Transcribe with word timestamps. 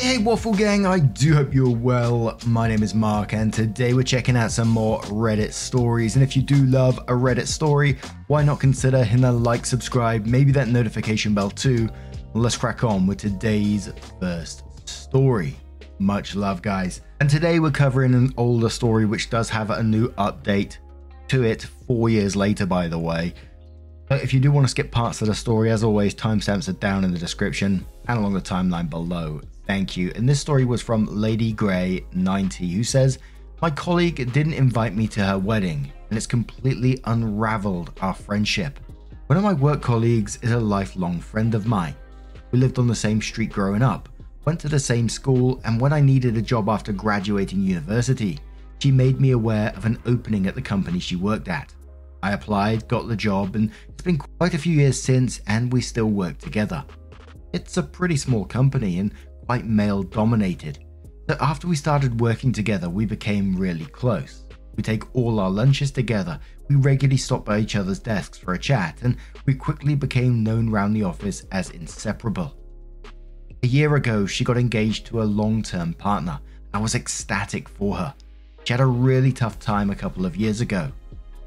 Hey, 0.00 0.16
hey, 0.16 0.18
Waffle 0.18 0.54
Gang, 0.54 0.86
I 0.86 0.98
do 0.98 1.34
hope 1.34 1.52
you're 1.52 1.76
well. 1.76 2.38
My 2.46 2.66
name 2.68 2.82
is 2.82 2.94
Mark, 2.94 3.34
and 3.34 3.52
today 3.52 3.92
we're 3.92 4.02
checking 4.02 4.34
out 4.34 4.50
some 4.50 4.68
more 4.68 5.02
Reddit 5.02 5.52
stories. 5.52 6.16
And 6.16 6.22
if 6.22 6.34
you 6.34 6.40
do 6.40 6.56
love 6.64 6.96
a 7.00 7.12
Reddit 7.12 7.46
story, 7.46 7.98
why 8.26 8.42
not 8.42 8.60
consider 8.60 9.04
hitting 9.04 9.20
that 9.20 9.32
like, 9.32 9.66
subscribe, 9.66 10.24
maybe 10.24 10.52
that 10.52 10.68
notification 10.68 11.34
bell 11.34 11.50
too? 11.50 11.86
Let's 12.32 12.56
crack 12.56 12.82
on 12.82 13.06
with 13.06 13.18
today's 13.18 13.92
first 14.18 14.64
story. 14.88 15.54
Much 15.98 16.34
love, 16.34 16.62
guys. 16.62 17.02
And 17.20 17.28
today 17.28 17.60
we're 17.60 17.70
covering 17.70 18.14
an 18.14 18.32
older 18.38 18.70
story 18.70 19.04
which 19.04 19.28
does 19.28 19.50
have 19.50 19.68
a 19.68 19.82
new 19.82 20.08
update 20.12 20.78
to 21.28 21.44
it 21.44 21.64
four 21.86 22.08
years 22.08 22.34
later, 22.34 22.64
by 22.64 22.88
the 22.88 22.98
way. 22.98 23.34
But 24.08 24.22
if 24.22 24.32
you 24.32 24.40
do 24.40 24.50
want 24.50 24.64
to 24.64 24.70
skip 24.70 24.90
parts 24.90 25.20
of 25.20 25.28
the 25.28 25.34
story, 25.34 25.70
as 25.70 25.84
always, 25.84 26.14
timestamps 26.14 26.70
are 26.70 26.72
down 26.72 27.04
in 27.04 27.12
the 27.12 27.18
description 27.18 27.84
and 28.08 28.18
along 28.18 28.32
the 28.32 28.40
timeline 28.40 28.88
below. 28.88 29.42
Thank 29.70 29.96
you. 29.96 30.10
And 30.16 30.28
this 30.28 30.40
story 30.40 30.64
was 30.64 30.82
from 30.82 31.06
Lady 31.06 31.52
Grey 31.52 32.04
90, 32.12 32.68
who 32.72 32.82
says, 32.82 33.20
My 33.62 33.70
colleague 33.70 34.32
didn't 34.32 34.54
invite 34.54 34.96
me 34.96 35.06
to 35.06 35.24
her 35.24 35.38
wedding, 35.38 35.92
and 36.08 36.16
it's 36.16 36.26
completely 36.26 37.00
unraveled 37.04 37.92
our 38.00 38.12
friendship. 38.12 38.80
One 39.28 39.36
of 39.36 39.44
my 39.44 39.52
work 39.52 39.80
colleagues 39.80 40.40
is 40.42 40.50
a 40.50 40.58
lifelong 40.58 41.20
friend 41.20 41.54
of 41.54 41.68
mine. 41.68 41.94
We 42.50 42.58
lived 42.58 42.80
on 42.80 42.88
the 42.88 42.96
same 42.96 43.22
street 43.22 43.52
growing 43.52 43.80
up, 43.80 44.08
went 44.44 44.58
to 44.58 44.68
the 44.68 44.80
same 44.80 45.08
school, 45.08 45.60
and 45.64 45.80
when 45.80 45.92
I 45.92 46.00
needed 46.00 46.36
a 46.36 46.42
job 46.42 46.68
after 46.68 46.90
graduating 46.90 47.62
university, 47.62 48.40
she 48.80 48.90
made 48.90 49.20
me 49.20 49.30
aware 49.30 49.72
of 49.76 49.84
an 49.84 50.00
opening 50.04 50.48
at 50.48 50.56
the 50.56 50.62
company 50.62 50.98
she 50.98 51.14
worked 51.14 51.46
at. 51.46 51.72
I 52.24 52.32
applied, 52.32 52.88
got 52.88 53.06
the 53.06 53.14
job, 53.14 53.54
and 53.54 53.70
it's 53.88 54.02
been 54.02 54.18
quite 54.18 54.54
a 54.54 54.58
few 54.58 54.74
years 54.74 55.00
since, 55.00 55.40
and 55.46 55.72
we 55.72 55.80
still 55.80 56.10
work 56.10 56.38
together. 56.38 56.84
It's 57.52 57.76
a 57.76 57.82
pretty 57.82 58.16
small 58.16 58.44
company 58.44 58.98
and 58.98 59.12
quite 59.50 59.66
male 59.66 60.04
dominated. 60.04 60.78
So 61.28 61.36
after 61.40 61.66
we 61.66 61.74
started 61.74 62.20
working 62.20 62.52
together, 62.52 62.88
we 62.88 63.04
became 63.04 63.56
really 63.56 63.86
close. 63.86 64.44
We 64.76 64.84
take 64.84 65.12
all 65.12 65.40
our 65.40 65.50
lunches 65.50 65.90
together, 65.90 66.38
we 66.68 66.76
regularly 66.76 67.16
stop 67.16 67.44
by 67.44 67.58
each 67.58 67.74
other's 67.74 67.98
desks 67.98 68.38
for 68.38 68.54
a 68.54 68.58
chat, 68.60 69.00
and 69.02 69.16
we 69.46 69.54
quickly 69.54 69.96
became 69.96 70.44
known 70.44 70.68
around 70.68 70.92
the 70.92 71.02
office 71.02 71.46
as 71.50 71.70
inseparable. 71.70 72.54
A 73.64 73.66
year 73.66 73.96
ago, 73.96 74.24
she 74.24 74.44
got 74.44 74.56
engaged 74.56 75.06
to 75.06 75.20
a 75.20 75.24
long 75.24 75.64
term 75.64 75.94
partner. 75.94 76.38
I 76.72 76.78
was 76.78 76.94
ecstatic 76.94 77.68
for 77.68 77.96
her. 77.96 78.14
She 78.62 78.72
had 78.72 78.80
a 78.80 78.86
really 78.86 79.32
tough 79.32 79.58
time 79.58 79.90
a 79.90 79.96
couple 79.96 80.26
of 80.26 80.36
years 80.36 80.60
ago. 80.60 80.92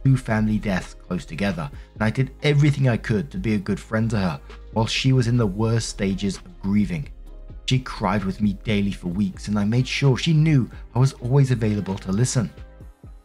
Two 0.03 0.17
family 0.17 0.59
deaths 0.59 0.93
close 0.93 1.23
together, 1.23 1.71
and 1.93 2.03
I 2.03 2.09
did 2.09 2.31
everything 2.43 2.89
I 2.89 2.97
could 2.97 3.31
to 3.31 3.37
be 3.37 3.53
a 3.53 3.59
good 3.59 3.79
friend 3.79 4.09
to 4.09 4.17
her 4.17 4.41
while 4.73 4.87
she 4.87 5.13
was 5.13 5.29
in 5.29 5.37
the 5.37 5.47
worst 5.47 5.87
stages 5.87 6.35
of 6.35 6.61
grieving. 6.61 7.07
She 7.65 7.79
cried 7.79 8.25
with 8.25 8.41
me 8.41 8.53
daily 8.63 8.91
for 8.91 9.07
weeks, 9.07 9.47
and 9.47 9.57
I 9.57 9.65
made 9.65 9.87
sure 9.87 10.17
she 10.17 10.33
knew 10.33 10.69
I 10.95 10.99
was 10.99 11.13
always 11.13 11.51
available 11.51 11.95
to 11.95 12.11
listen. 12.11 12.49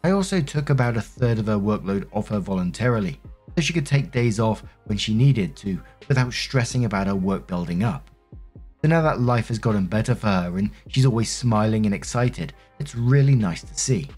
I 0.05 0.12
also 0.12 0.41
took 0.41 0.71
about 0.71 0.97
a 0.97 1.01
third 1.01 1.39
of 1.39 1.47
her 1.47 1.59
workload 1.59 2.07
off 2.12 2.29
her 2.29 2.39
voluntarily, 2.39 3.21
so 3.57 3.62
she 3.62 3.73
could 3.73 3.87
take 3.87 4.12
days 4.12 4.39
off 4.39 4.62
when 4.85 4.97
she 4.97 5.12
needed 5.12 5.57
to 5.57 5.81
without 6.07 6.33
stressing 6.33 6.85
about 6.85 7.09
her 7.09 7.17
work 7.17 7.47
building 7.47 7.83
up. 7.83 8.09
So 8.81 8.89
now 8.89 9.03
that 9.03 9.21
life 9.21 9.49
has 9.49 9.59
gotten 9.59 9.87
better 9.87 10.15
for 10.15 10.29
her 10.29 10.57
and 10.57 10.71
she's 10.87 11.05
always 11.05 11.31
smiling 11.33 11.85
and 11.85 11.95
excited, 11.95 12.53
it's 12.79 12.95
really 12.95 13.35
nice 13.35 13.62
to 13.62 13.77
see. 13.77 14.09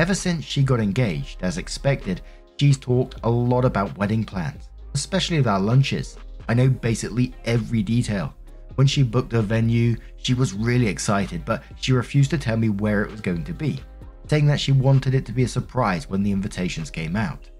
Ever 0.00 0.14
since 0.14 0.44
she 0.44 0.64
got 0.64 0.80
engaged, 0.80 1.42
as 1.42 1.56
expected, 1.56 2.20
she's 2.58 2.78
talked 2.78 3.16
a 3.22 3.30
lot 3.30 3.64
about 3.64 3.96
wedding 3.96 4.24
plans, 4.24 4.70
especially 4.94 5.44
our 5.46 5.60
lunches. 5.60 6.18
I 6.48 6.54
know 6.54 6.68
basically 6.68 7.32
every 7.44 7.84
detail. 7.84 8.34
When 8.80 8.86
she 8.86 9.02
booked 9.02 9.32
her 9.32 9.42
venue, 9.42 9.94
she 10.16 10.32
was 10.32 10.54
really 10.54 10.86
excited, 10.86 11.44
but 11.44 11.62
she 11.78 11.92
refused 11.92 12.30
to 12.30 12.38
tell 12.38 12.56
me 12.56 12.70
where 12.70 13.02
it 13.02 13.10
was 13.10 13.20
going 13.20 13.44
to 13.44 13.52
be, 13.52 13.78
saying 14.26 14.46
that 14.46 14.58
she 14.58 14.72
wanted 14.72 15.14
it 15.14 15.26
to 15.26 15.32
be 15.32 15.42
a 15.42 15.48
surprise 15.48 16.08
when 16.08 16.22
the 16.22 16.32
invitations 16.32 16.90
came 16.90 17.14
out. 17.14 17.50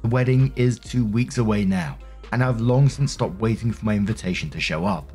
The 0.00 0.08
wedding 0.08 0.54
is 0.56 0.78
two 0.78 1.04
weeks 1.04 1.36
away 1.36 1.66
now, 1.66 1.98
and 2.32 2.42
I've 2.42 2.62
long 2.62 2.88
since 2.88 3.12
stopped 3.12 3.38
waiting 3.38 3.70
for 3.70 3.84
my 3.84 3.96
invitation 3.96 4.48
to 4.48 4.58
show 4.58 4.86
up. 4.86 5.12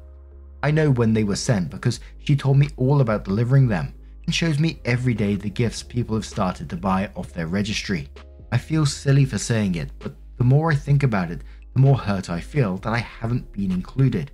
I 0.62 0.70
know 0.70 0.92
when 0.92 1.12
they 1.12 1.24
were 1.24 1.36
sent 1.36 1.72
because 1.72 2.02
she 2.20 2.36
told 2.36 2.58
me 2.58 2.70
all 2.78 3.02
about 3.02 3.26
delivering 3.26 3.68
them 3.68 3.96
and 4.28 4.36
shows 4.36 4.60
me 4.60 4.80
every 4.86 5.16
day 5.16 5.34
the 5.34 5.50
gifts 5.50 5.82
people 5.82 6.16
have 6.16 6.24
started 6.24 6.70
to 6.70 6.78
buy 6.78 7.10
off 7.16 7.34
their 7.34 7.48
registry. 7.48 8.10
I 8.52 8.60
feel 8.60 8.86
silly 8.86 9.26
for 9.26 9.40
saying 9.40 9.74
it, 9.74 9.90
but 9.98 10.14
the 10.38 10.44
more 10.44 10.72
I 10.72 10.76
think 10.76 11.02
about 11.02 11.32
it, 11.32 11.42
the 11.74 11.80
more 11.82 11.98
hurt 11.98 12.30
I 12.30 12.40
feel 12.40 12.78
that 12.78 12.94
I 12.94 13.00
haven't 13.00 13.52
been 13.52 13.72
included. 13.72 14.30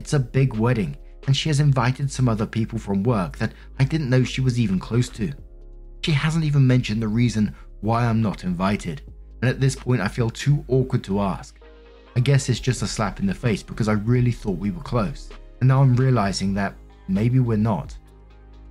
It's 0.00 0.14
a 0.14 0.18
big 0.18 0.54
wedding, 0.54 0.96
and 1.26 1.36
she 1.36 1.50
has 1.50 1.60
invited 1.60 2.10
some 2.10 2.28
other 2.28 2.46
people 2.46 2.78
from 2.78 3.02
work 3.02 3.36
that 3.38 3.52
I 3.78 3.84
didn't 3.84 4.10
know 4.10 4.24
she 4.24 4.40
was 4.40 4.58
even 4.58 4.78
close 4.78 5.08
to. 5.10 5.32
She 6.02 6.12
hasn't 6.12 6.44
even 6.44 6.66
mentioned 6.66 7.02
the 7.02 7.08
reason 7.08 7.54
why 7.82 8.06
I'm 8.06 8.22
not 8.22 8.44
invited, 8.44 9.02
and 9.42 9.50
at 9.50 9.60
this 9.60 9.76
point 9.76 10.00
I 10.00 10.08
feel 10.08 10.30
too 10.30 10.64
awkward 10.68 11.04
to 11.04 11.20
ask. 11.20 11.60
I 12.16 12.20
guess 12.20 12.48
it's 12.48 12.58
just 12.58 12.82
a 12.82 12.86
slap 12.86 13.20
in 13.20 13.26
the 13.26 13.34
face 13.34 13.62
because 13.62 13.88
I 13.88 13.92
really 13.92 14.32
thought 14.32 14.58
we 14.58 14.70
were 14.70 14.82
close, 14.82 15.28
and 15.60 15.68
now 15.68 15.82
I'm 15.82 15.94
realizing 15.94 16.54
that 16.54 16.74
maybe 17.06 17.38
we're 17.38 17.58
not. 17.58 17.96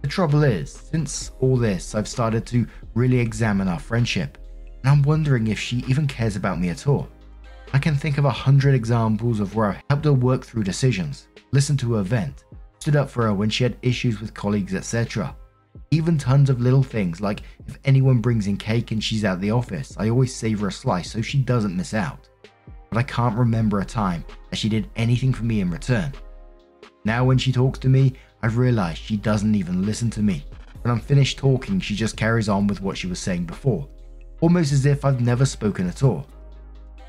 The 0.01 0.07
trouble 0.07 0.43
is, 0.43 0.71
since 0.71 1.31
all 1.39 1.57
this, 1.57 1.93
I've 1.93 2.07
started 2.07 2.45
to 2.47 2.65
really 2.95 3.19
examine 3.19 3.67
our 3.67 3.79
friendship, 3.79 4.37
and 4.83 4.89
I'm 4.89 5.03
wondering 5.03 5.47
if 5.47 5.59
she 5.59 5.83
even 5.87 6.07
cares 6.07 6.35
about 6.35 6.59
me 6.59 6.69
at 6.69 6.87
all. 6.87 7.07
I 7.71 7.77
can 7.77 7.93
think 7.95 8.17
of 8.17 8.25
a 8.25 8.31
hundred 8.31 8.73
examples 8.73 9.39
of 9.39 9.55
where 9.55 9.67
I've 9.67 9.83
helped 9.89 10.05
her 10.05 10.13
work 10.13 10.43
through 10.43 10.63
decisions, 10.63 11.27
listened 11.51 11.77
to 11.79 11.93
her 11.93 12.01
vent, 12.01 12.43
stood 12.79 12.95
up 12.95 13.11
for 13.11 13.23
her 13.23 13.33
when 13.33 13.49
she 13.49 13.63
had 13.63 13.77
issues 13.83 14.19
with 14.19 14.33
colleagues, 14.33 14.73
etc. 14.73 15.35
Even 15.91 16.17
tons 16.17 16.49
of 16.49 16.61
little 16.61 16.81
things 16.81 17.21
like 17.21 17.43
if 17.67 17.77
anyone 17.85 18.21
brings 18.21 18.47
in 18.47 18.57
cake 18.57 18.91
and 18.91 19.03
she's 19.03 19.23
at 19.23 19.39
the 19.39 19.51
office, 19.51 19.95
I 19.99 20.09
always 20.09 20.33
save 20.33 20.61
her 20.61 20.69
a 20.69 20.71
slice 20.71 21.11
so 21.11 21.21
she 21.21 21.37
doesn't 21.37 21.77
miss 21.77 21.93
out. 21.93 22.27
But 22.89 22.97
I 22.97 23.03
can't 23.03 23.37
remember 23.37 23.81
a 23.81 23.85
time 23.85 24.25
that 24.49 24.57
she 24.57 24.67
did 24.67 24.89
anything 24.95 25.31
for 25.31 25.43
me 25.43 25.61
in 25.61 25.69
return. 25.69 26.11
Now, 27.05 27.23
when 27.23 27.37
she 27.37 27.51
talks 27.51 27.77
to 27.79 27.87
me, 27.87 28.13
I've 28.41 28.57
realized 28.57 28.97
she 28.97 29.15
doesn't 29.15 29.53
even 29.53 29.85
listen 29.85 30.09
to 30.11 30.23
me. 30.23 30.43
When 30.81 30.91
I'm 30.91 30.99
finished 30.99 31.37
talking, 31.37 31.79
she 31.79 31.93
just 31.93 32.17
carries 32.17 32.49
on 32.49 32.65
with 32.65 32.81
what 32.81 32.97
she 32.97 33.05
was 33.05 33.19
saying 33.19 33.45
before, 33.45 33.87
almost 34.41 34.73
as 34.73 34.87
if 34.87 35.05
I've 35.05 35.21
never 35.21 35.45
spoken 35.45 35.87
at 35.87 36.01
all. 36.01 36.25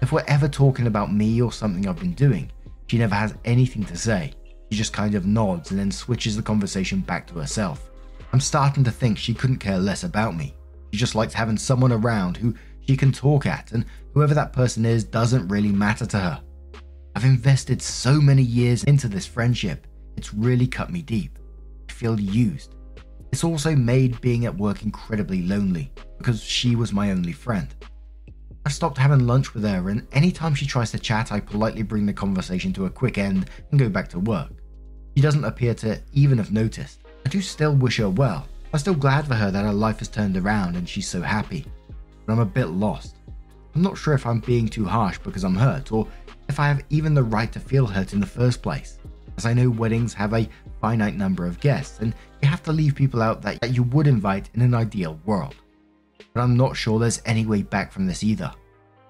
If 0.03 0.13
we're 0.13 0.25
ever 0.29 0.49
talking 0.49 0.87
about 0.87 1.13
me 1.13 1.43
or 1.43 1.53
something 1.53 1.87
I've 1.87 1.99
been 1.99 2.15
doing, 2.15 2.51
she 2.87 2.97
never 2.97 3.15
has 3.15 3.35
anything 3.45 3.85
to 3.85 3.97
say. 3.97 4.33
She 4.71 4.79
just 4.79 4.93
kind 4.95 5.15
of 5.15 5.27
nods 5.27 5.71
and 5.71 5.79
then 5.79 5.91
switches 5.91 6.37
the 6.37 6.43
conversation 6.43 7.01
back 7.01 7.27
to 7.27 7.35
herself. 7.35 7.91
I'm 8.33 8.41
starting 8.41 8.83
to 8.85 8.91
think 8.91 9.19
she 9.19 9.35
couldn't 9.35 9.59
care 9.59 9.79
less 9.79 10.05
about 10.05 10.37
me. 10.37 10.55
She 10.93 10.99
just 10.99 11.15
likes 11.15 11.35
having 11.35 11.59
someone 11.59 11.93
around 11.93 12.37
who 12.37 12.55
she 12.87 12.97
can 12.97 13.13
talk 13.13 13.45
at, 13.45 13.73
and 13.73 13.85
whoever 14.15 14.33
that 14.35 14.53
person 14.53 14.87
is 14.87 15.05
doesn't 15.05 15.49
really 15.49 15.71
matter 15.71 16.07
to 16.07 16.19
her. 16.19 16.43
I've 17.15 17.25
invested 17.25 17.83
so 17.83 18.21
many 18.21 18.43
years 18.43 18.85
into 18.85 19.07
this 19.07 19.27
friendship, 19.27 19.87
it's 20.17 20.33
really 20.33 20.67
cut 20.67 20.91
me 20.91 21.03
deep. 21.03 21.39
I 21.89 21.93
feel 21.93 22.19
used. 22.19 22.75
It's 23.33 23.45
also 23.45 23.77
made 23.77 24.21
being 24.21 24.47
at 24.47 24.57
work 24.57 24.83
incredibly 24.83 25.43
lonely 25.43 25.93
because 26.19 26.43
she 26.43 26.75
was 26.75 26.93
my 26.93 27.11
only 27.11 27.33
friend. 27.33 27.75
I've 28.67 28.75
stopped 28.75 28.99
having 28.99 29.27
lunch 29.27 29.55
with 29.55 29.65
her, 29.65 29.89
and 29.89 30.07
anytime 30.13 30.55
she 30.55 30.67
tries 30.67 30.91
to 30.91 30.99
chat, 30.99 31.33
I 31.33 31.41
politely 31.41 31.83
bring 31.83 32.05
the 32.05 32.13
conversation 32.13 32.75
to 32.75 32.85
a 32.85 32.91
quick 32.91 33.17
end 33.17 33.49
and 33.71 33.81
go 33.81 33.89
back 33.89 34.09
to 34.09 34.21
work. 34.21 34.51
She 35.17 35.23
doesn't 35.23 35.45
appear 35.45 35.75
to 35.77 35.99
even 36.13 36.37
have 36.37 36.53
noticed. 36.53 37.01
I 37.25 37.31
do 37.31 37.41
still 37.41 37.75
wish 37.75 37.97
her 37.97 38.11
well. 38.11 38.47
I'm 38.73 38.79
still 38.79 38.95
glad 38.95 39.27
for 39.27 39.35
her 39.35 39.51
that 39.51 39.65
her 39.65 39.73
life 39.73 39.99
has 40.01 40.09
turned 40.09 40.37
around 40.37 40.77
and 40.77 40.89
she's 40.89 41.09
so 41.09 41.23
happy. 41.23 41.65
But 42.27 42.35
I'm 42.35 42.39
a 42.41 42.45
bit 42.45 42.67
lost. 42.67 43.17
I'm 43.75 43.83
not 43.83 43.97
sure 43.97 44.15
if 44.15 44.27
I'm 44.27 44.41
being 44.41 44.69
too 44.69 44.85
harsh 44.85 45.19
because 45.19 45.43
I'm 45.43 45.57
hurt, 45.57 45.91
or 45.91 46.07
if 46.49 46.61
I 46.61 46.69
have 46.69 46.85
even 46.91 47.15
the 47.15 47.23
right 47.23 47.51
to 47.53 47.61
feel 47.61 47.87
hurt 47.87 48.13
in 48.13 48.21
the 48.21 48.27
first 48.27 48.63
place. 48.63 48.99
As 49.39 49.47
I 49.47 49.55
know 49.55 49.71
weddings 49.71 50.13
have 50.13 50.35
a 50.35 50.49
finite 50.83 51.17
number 51.17 51.47
of 51.47 51.61
guests, 51.61 52.01
and 52.01 52.15
you 52.43 52.49
have 52.49 52.63
to 52.65 52.73
leave 52.73 52.95
people 52.95 53.23
out 53.23 53.41
that, 53.43 53.61
that 53.63 53.75
you 53.75 53.85
would 53.85 54.07
invite 54.07 54.51
in 54.55 54.61
an 54.61 54.75
ideal 54.75 55.19
world 55.25 55.57
but 56.33 56.41
I'm 56.41 56.57
not 56.57 56.77
sure 56.77 56.99
there's 56.99 57.23
any 57.25 57.47
way 57.47 57.63
back 57.63 57.93
from 57.93 58.07
this 58.07 58.23
either. 58.23 58.53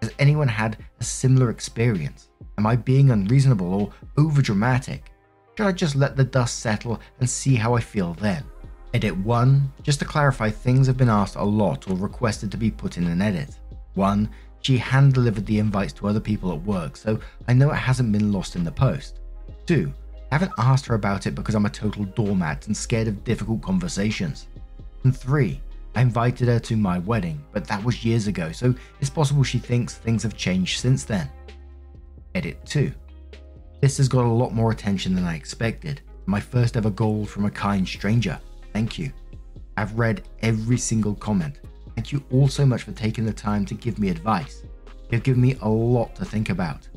Has 0.03 0.13
anyone 0.19 0.49
had 0.49 0.79
a 0.99 1.05
similar 1.05 1.51
experience? 1.51 2.31
Am 2.59 2.67
I 2.67 2.77
being 2.77 3.11
unreasonable 3.11 3.75
or 3.75 3.93
overdramatic? 4.17 5.03
Should 5.57 5.67
I 5.67 5.73
just 5.73 5.97
let 5.97 6.17
the 6.17 6.25
dust 6.25 6.61
settle 6.61 7.01
and 7.19 7.29
see 7.29 7.55
how 7.55 7.75
I 7.75 7.81
feel 7.81 8.15
then? 8.15 8.45
Edit 8.95 9.17
1. 9.17 9.73
Just 9.83 9.99
to 10.01 10.05
clarify, 10.05 10.51
things 10.51 10.87
have 10.87 10.97
been 10.97 11.09
asked 11.09 11.37
a 11.37 11.45
lot 11.45 11.89
or 11.89 11.97
requested 11.97 12.51
to 12.51 12.57
be 12.57 12.71
put 12.71 12.97
in 12.97 13.07
an 13.07 13.23
edit. 13.23 13.59
1. 13.95 14.29
She 14.63 14.77
hand 14.77 15.15
delivered 15.15 15.47
the 15.47 15.59
invites 15.59 15.93
to 15.95 16.09
other 16.09 16.21
people 16.21 16.53
at 16.53 16.63
work, 16.63 16.97
so 16.97 17.19
I 17.49 17.53
know 17.53 17.71
it 17.71 17.77
hasn't 17.77 18.13
been 18.13 18.33
lost 18.33 18.57
in 18.57 18.65
the 18.65 18.73
post. 18.73 19.21
2. 19.67 19.93
I 20.31 20.35
haven't 20.35 20.53
asked 20.59 20.87
her 20.87 20.95
about 20.95 21.27
it 21.27 21.35
because 21.35 21.55
I'm 21.55 21.67
a 21.67 21.71
total 21.71 22.05
doormat 22.05 22.67
and 22.67 22.77
scared 22.77 23.09
of 23.09 23.25
difficult 23.25 23.63
conversations. 23.63 24.49
And 25.05 25.17
3. 25.17 25.61
I 25.95 26.03
invited 26.03 26.49
her 26.49 26.61
to 26.61 26.77
my 26.77 26.99
wedding, 27.01 27.45
but 27.53 27.67
that 27.67 27.83
was 27.83 28.05
years 28.05 28.27
ago, 28.27 28.53
so 28.53 28.75
it's 29.01 29.11
possible 29.11 29.43
she 29.43 29.59
thinks 29.59 29.95
things 29.95 30.23
have 30.23 30.37
changed 30.37 30.81
since 30.81 31.05
then. 31.05 31.29
Edit 32.35 32.65
2. 32.65 32.93
This 33.81 33.97
has 33.97 34.09
got 34.09 34.25
a 34.25 34.29
lot 34.29 34.55
more 34.55 34.71
attention 34.71 35.15
than 35.15 35.25
I 35.25 35.35
expected. 35.35 36.03
My 36.27 36.39
first 36.39 36.77
ever 36.77 36.91
gold 36.91 37.29
from 37.29 37.45
a 37.45 37.51
kind 37.51 37.87
stranger. 37.89 38.39
Thank 38.73 38.99
you. 38.99 39.13
I've 39.77 39.99
read 39.99 40.29
every 40.43 40.77
single 40.77 41.15
comment. 41.15 41.61
Thank 41.97 42.13
you 42.13 42.23
all 42.31 42.47
so 42.47 42.65
much 42.65 42.83
for 42.83 42.93
taking 42.93 43.25
the 43.25 43.33
time 43.33 43.65
to 43.67 43.75
give 43.75 43.99
me 43.99 44.11
advice. 44.11 44.63
You've 45.11 45.25
given 45.25 45.43
me 45.43 45.57
a 45.63 45.69
lot 45.69 46.15
to 46.17 46.25
think 46.25 46.51
about. 46.51 46.89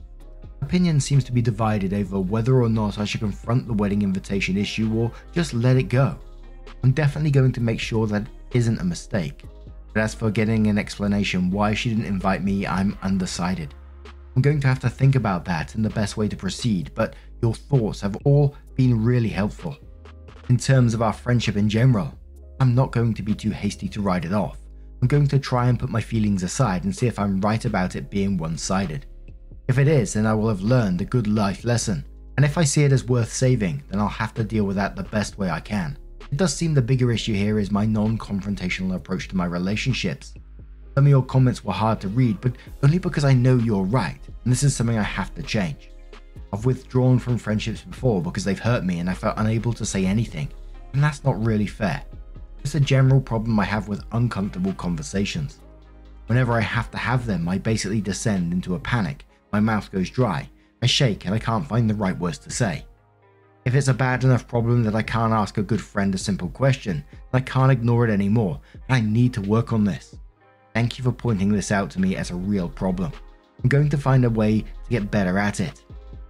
Opinion 0.61 0.99
seems 0.99 1.23
to 1.23 1.31
be 1.31 1.41
divided 1.41 1.93
over 1.93 2.19
whether 2.19 2.61
or 2.61 2.69
not 2.69 2.99
I 2.99 3.05
should 3.05 3.21
confront 3.21 3.67
the 3.67 3.73
wedding 3.73 4.01
invitation 4.01 4.55
issue 4.55 4.93
or 4.95 5.11
just 5.33 5.53
let 5.53 5.77
it 5.77 5.83
go. 5.83 6.17
I'm 6.83 6.91
definitely 6.91 7.31
going 7.31 7.51
to 7.53 7.61
make 7.61 7.79
sure 7.79 8.07
that 8.07 8.27
isn't 8.53 8.79
a 8.79 8.85
mistake. 8.85 9.43
But 9.93 10.01
as 10.01 10.13
for 10.13 10.31
getting 10.31 10.67
an 10.67 10.77
explanation 10.77 11.51
why 11.51 11.73
she 11.73 11.89
didn't 11.89 12.05
invite 12.05 12.43
me, 12.43 12.65
I'm 12.65 12.97
undecided. 13.03 13.73
I'm 14.35 14.41
going 14.41 14.59
to 14.61 14.67
have 14.67 14.79
to 14.79 14.89
think 14.89 15.15
about 15.15 15.45
that 15.45 15.75
and 15.75 15.85
the 15.85 15.89
best 15.91 16.17
way 16.17 16.27
to 16.27 16.35
proceed, 16.35 16.91
but 16.95 17.15
your 17.41 17.53
thoughts 17.53 18.01
have 18.01 18.17
all 18.23 18.55
been 18.75 19.03
really 19.03 19.29
helpful. 19.29 19.77
In 20.49 20.57
terms 20.57 20.93
of 20.93 21.01
our 21.01 21.13
friendship 21.13 21.55
in 21.55 21.69
general, 21.69 22.13
I'm 22.59 22.73
not 22.73 22.91
going 22.91 23.13
to 23.13 23.21
be 23.21 23.35
too 23.35 23.51
hasty 23.51 23.87
to 23.89 24.01
write 24.01 24.25
it 24.25 24.33
off. 24.33 24.57
I'm 25.01 25.07
going 25.07 25.27
to 25.27 25.39
try 25.39 25.67
and 25.67 25.79
put 25.79 25.89
my 25.89 26.01
feelings 26.01 26.43
aside 26.43 26.83
and 26.83 26.95
see 26.95 27.07
if 27.07 27.19
I'm 27.19 27.41
right 27.41 27.63
about 27.65 27.95
it 27.95 28.09
being 28.09 28.37
one 28.37 28.57
sided. 28.57 29.05
If 29.67 29.77
it 29.77 29.87
is, 29.87 30.13
then 30.13 30.25
I 30.25 30.33
will 30.33 30.49
have 30.49 30.61
learned 30.61 31.01
a 31.01 31.05
good 31.05 31.27
life 31.27 31.63
lesson, 31.63 32.05
and 32.37 32.45
if 32.45 32.57
I 32.57 32.63
see 32.63 32.83
it 32.83 32.91
as 32.91 33.05
worth 33.05 33.31
saving, 33.31 33.83
then 33.89 33.99
I'll 33.99 34.07
have 34.07 34.33
to 34.35 34.43
deal 34.43 34.63
with 34.65 34.75
that 34.77 34.95
the 34.95 35.03
best 35.03 35.37
way 35.37 35.49
I 35.49 35.59
can. 35.59 35.97
It 36.33 36.37
does 36.37 36.55
seem 36.55 36.73
the 36.73 36.81
bigger 36.81 37.11
issue 37.11 37.35
here 37.35 37.59
is 37.59 37.69
my 37.69 37.85
non 37.85 38.17
confrontational 38.17 38.95
approach 38.95 39.27
to 39.27 39.37
my 39.37 39.45
relationships. 39.45 40.33
Some 40.95 41.05
of 41.05 41.07
your 41.11 41.21
comments 41.21 41.63
were 41.63 41.73
hard 41.73 42.01
to 42.01 42.07
read, 42.07 42.41
but 42.41 42.53
only 42.81 42.97
because 42.97 43.23
I 43.23 43.33
know 43.33 43.57
you're 43.57 43.83
right, 43.83 44.17
and 44.43 44.51
this 44.51 44.63
is 44.63 44.75
something 44.75 44.97
I 44.97 45.03
have 45.03 45.35
to 45.35 45.43
change. 45.43 45.91
I've 46.51 46.65
withdrawn 46.65 47.19
from 47.19 47.37
friendships 47.37 47.81
before 47.81 48.19
because 48.19 48.43
they've 48.43 48.57
hurt 48.57 48.83
me 48.83 48.97
and 48.97 49.11
I 49.11 49.13
felt 49.13 49.37
unable 49.37 49.73
to 49.73 49.85
say 49.85 50.07
anything, 50.07 50.49
and 50.93 51.03
that's 51.03 51.23
not 51.23 51.39
really 51.45 51.67
fair. 51.67 52.03
It's 52.63 52.73
a 52.73 52.79
general 52.79 53.21
problem 53.21 53.59
I 53.59 53.65
have 53.65 53.87
with 53.87 54.03
uncomfortable 54.11 54.73
conversations. 54.73 55.59
Whenever 56.25 56.53
I 56.53 56.61
have 56.61 56.89
to 56.89 56.97
have 56.97 57.27
them, 57.27 57.47
I 57.47 57.59
basically 57.59 58.01
descend 58.01 58.53
into 58.53 58.73
a 58.73 58.79
panic, 58.79 59.27
my 59.51 59.59
mouth 59.59 59.91
goes 59.91 60.09
dry, 60.09 60.49
I 60.81 60.87
shake, 60.87 61.27
and 61.27 61.35
I 61.35 61.37
can't 61.37 61.67
find 61.67 61.87
the 61.87 61.93
right 61.93 62.17
words 62.17 62.39
to 62.39 62.49
say. 62.49 62.85
If 63.65 63.75
it's 63.75 63.87
a 63.87 63.93
bad 63.93 64.25
enough 64.25 64.45
problem 64.45 64.83
that 64.83 64.93
I 64.93 65.01
can't 65.01 65.31
ask 65.31 65.57
a 65.57 65.63
good 65.63 65.81
friend 65.81 66.13
a 66.13 66.17
simple 66.17 66.49
question, 66.49 67.03
I 67.31 67.39
can't 67.39 67.71
ignore 67.71 68.05
it 68.05 68.11
anymore, 68.11 68.59
and 68.89 68.95
I 68.97 68.99
need 68.99 69.33
to 69.35 69.41
work 69.41 69.71
on 69.71 69.85
this. 69.85 70.17
Thank 70.73 70.97
you 70.97 71.03
for 71.03 71.13
pointing 71.13 71.49
this 71.49 71.71
out 71.71 71.89
to 71.91 72.01
me 72.01 72.17
as 72.17 72.31
a 72.31 72.35
real 72.35 72.67
problem. 72.67 73.13
I'm 73.63 73.69
going 73.69 73.89
to 73.89 73.97
find 73.97 74.25
a 74.25 74.29
way 74.29 74.61
to 74.61 74.89
get 74.89 75.09
better 75.09 75.37
at 75.39 75.61
it. 75.61 75.81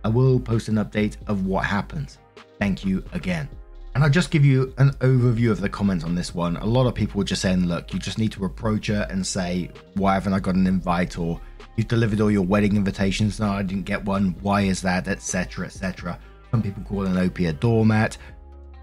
I 0.04 0.10
will 0.10 0.40
post 0.40 0.68
an 0.68 0.76
update 0.76 1.18
of 1.26 1.48
what 1.48 1.66
happens. 1.66 2.20
Thank 2.60 2.86
you 2.86 3.04
again. 3.14 3.50
And 3.96 4.04
I'll 4.04 4.12
just 4.12 4.30
give 4.30 4.46
you 4.46 4.72
an 4.78 4.92
overview 5.00 5.50
of 5.50 5.60
the 5.60 5.70
comments 5.70 6.04
on 6.04 6.14
this 6.14 6.36
one. 6.36 6.58
A 6.58 6.66
lot 6.66 6.86
of 6.86 6.94
people 6.94 7.18
were 7.18 7.24
just 7.24 7.42
saying, 7.42 7.66
look, 7.66 7.94
you 7.94 8.00
just 8.00 8.20
need 8.20 8.32
to 8.34 8.46
approach 8.46 8.88
her 8.88 9.08
and 9.10 9.26
say, 9.26 9.72
why 9.96 10.14
haven't 10.14 10.34
I 10.34 10.40
got 10.40 10.56
an 10.56 10.68
invite? 10.68 11.18
Or 11.18 11.42
you've 11.78 11.88
delivered 11.88 12.22
all 12.22 12.30
your 12.30 12.44
wedding 12.44 12.76
invitations. 12.76 13.40
No, 13.40 13.50
I 13.50 13.64
didn't 13.64 13.86
get 13.86 14.06
one. 14.06 14.36
Why 14.42 14.62
is 14.62 14.84
that? 14.84 15.08
Etc. 15.08 15.66
Etc. 15.66 16.20
Some 16.54 16.62
people 16.62 16.84
call 16.84 17.08
an 17.08 17.18
OP 17.18 17.40
a 17.40 17.52
doormat. 17.52 18.16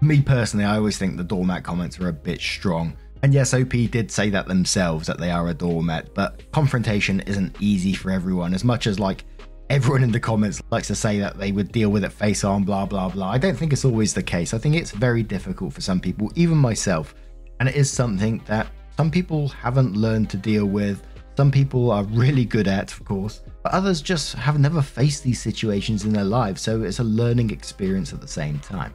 Me 0.01 0.21
personally, 0.21 0.65
I 0.65 0.75
always 0.75 0.97
think 0.97 1.15
the 1.15 1.23
doormat 1.23 1.63
comments 1.63 1.97
are 2.01 2.09
a 2.09 2.13
bit 2.13 2.41
strong. 2.41 2.97
And 3.23 3.33
yes, 3.33 3.53
OP 3.53 3.69
did 3.69 4.11
say 4.11 4.29
that 4.29 4.45
themselves 4.45 5.07
that 5.07 5.19
they 5.19 5.31
are 5.31 5.47
a 5.47 5.53
doormat, 5.53 6.13
but 6.13 6.51
confrontation 6.51 7.21
isn't 7.21 7.55
easy 7.61 7.93
for 7.93 8.11
everyone. 8.11 8.53
As 8.53 8.65
much 8.65 8.87
as 8.87 8.99
like 8.99 9.23
everyone 9.69 10.03
in 10.03 10.11
the 10.11 10.19
comments 10.19 10.61
likes 10.69 10.87
to 10.87 10.95
say 10.95 11.17
that 11.19 11.37
they 11.39 11.53
would 11.53 11.71
deal 11.71 11.87
with 11.87 12.03
it 12.03 12.11
face 12.11 12.43
on, 12.43 12.65
blah 12.65 12.85
blah 12.85 13.07
blah. 13.07 13.29
I 13.29 13.37
don't 13.37 13.55
think 13.55 13.71
it's 13.71 13.85
always 13.85 14.13
the 14.13 14.21
case. 14.21 14.53
I 14.53 14.57
think 14.57 14.75
it's 14.75 14.91
very 14.91 15.23
difficult 15.23 15.71
for 15.71 15.79
some 15.79 16.01
people, 16.01 16.29
even 16.35 16.57
myself, 16.57 17.15
and 17.61 17.69
it 17.69 17.75
is 17.75 17.89
something 17.89 18.41
that 18.47 18.67
some 18.97 19.09
people 19.09 19.47
haven't 19.47 19.95
learned 19.95 20.29
to 20.31 20.37
deal 20.37 20.65
with. 20.65 21.01
Some 21.37 21.51
people 21.51 21.89
are 21.89 22.03
really 22.03 22.43
good 22.43 22.67
at, 22.67 22.91
of 22.91 23.05
course, 23.05 23.43
but 23.63 23.73
others 23.73 24.01
just 24.01 24.33
have 24.33 24.59
never 24.59 24.81
faced 24.81 25.23
these 25.23 25.41
situations 25.41 26.05
in 26.05 26.13
their 26.13 26.23
lives, 26.23 26.61
so 26.61 26.81
it's 26.81 26.99
a 26.99 27.03
learning 27.03 27.51
experience 27.51 28.13
at 28.13 28.21
the 28.21 28.27
same 28.27 28.59
time. 28.59 28.93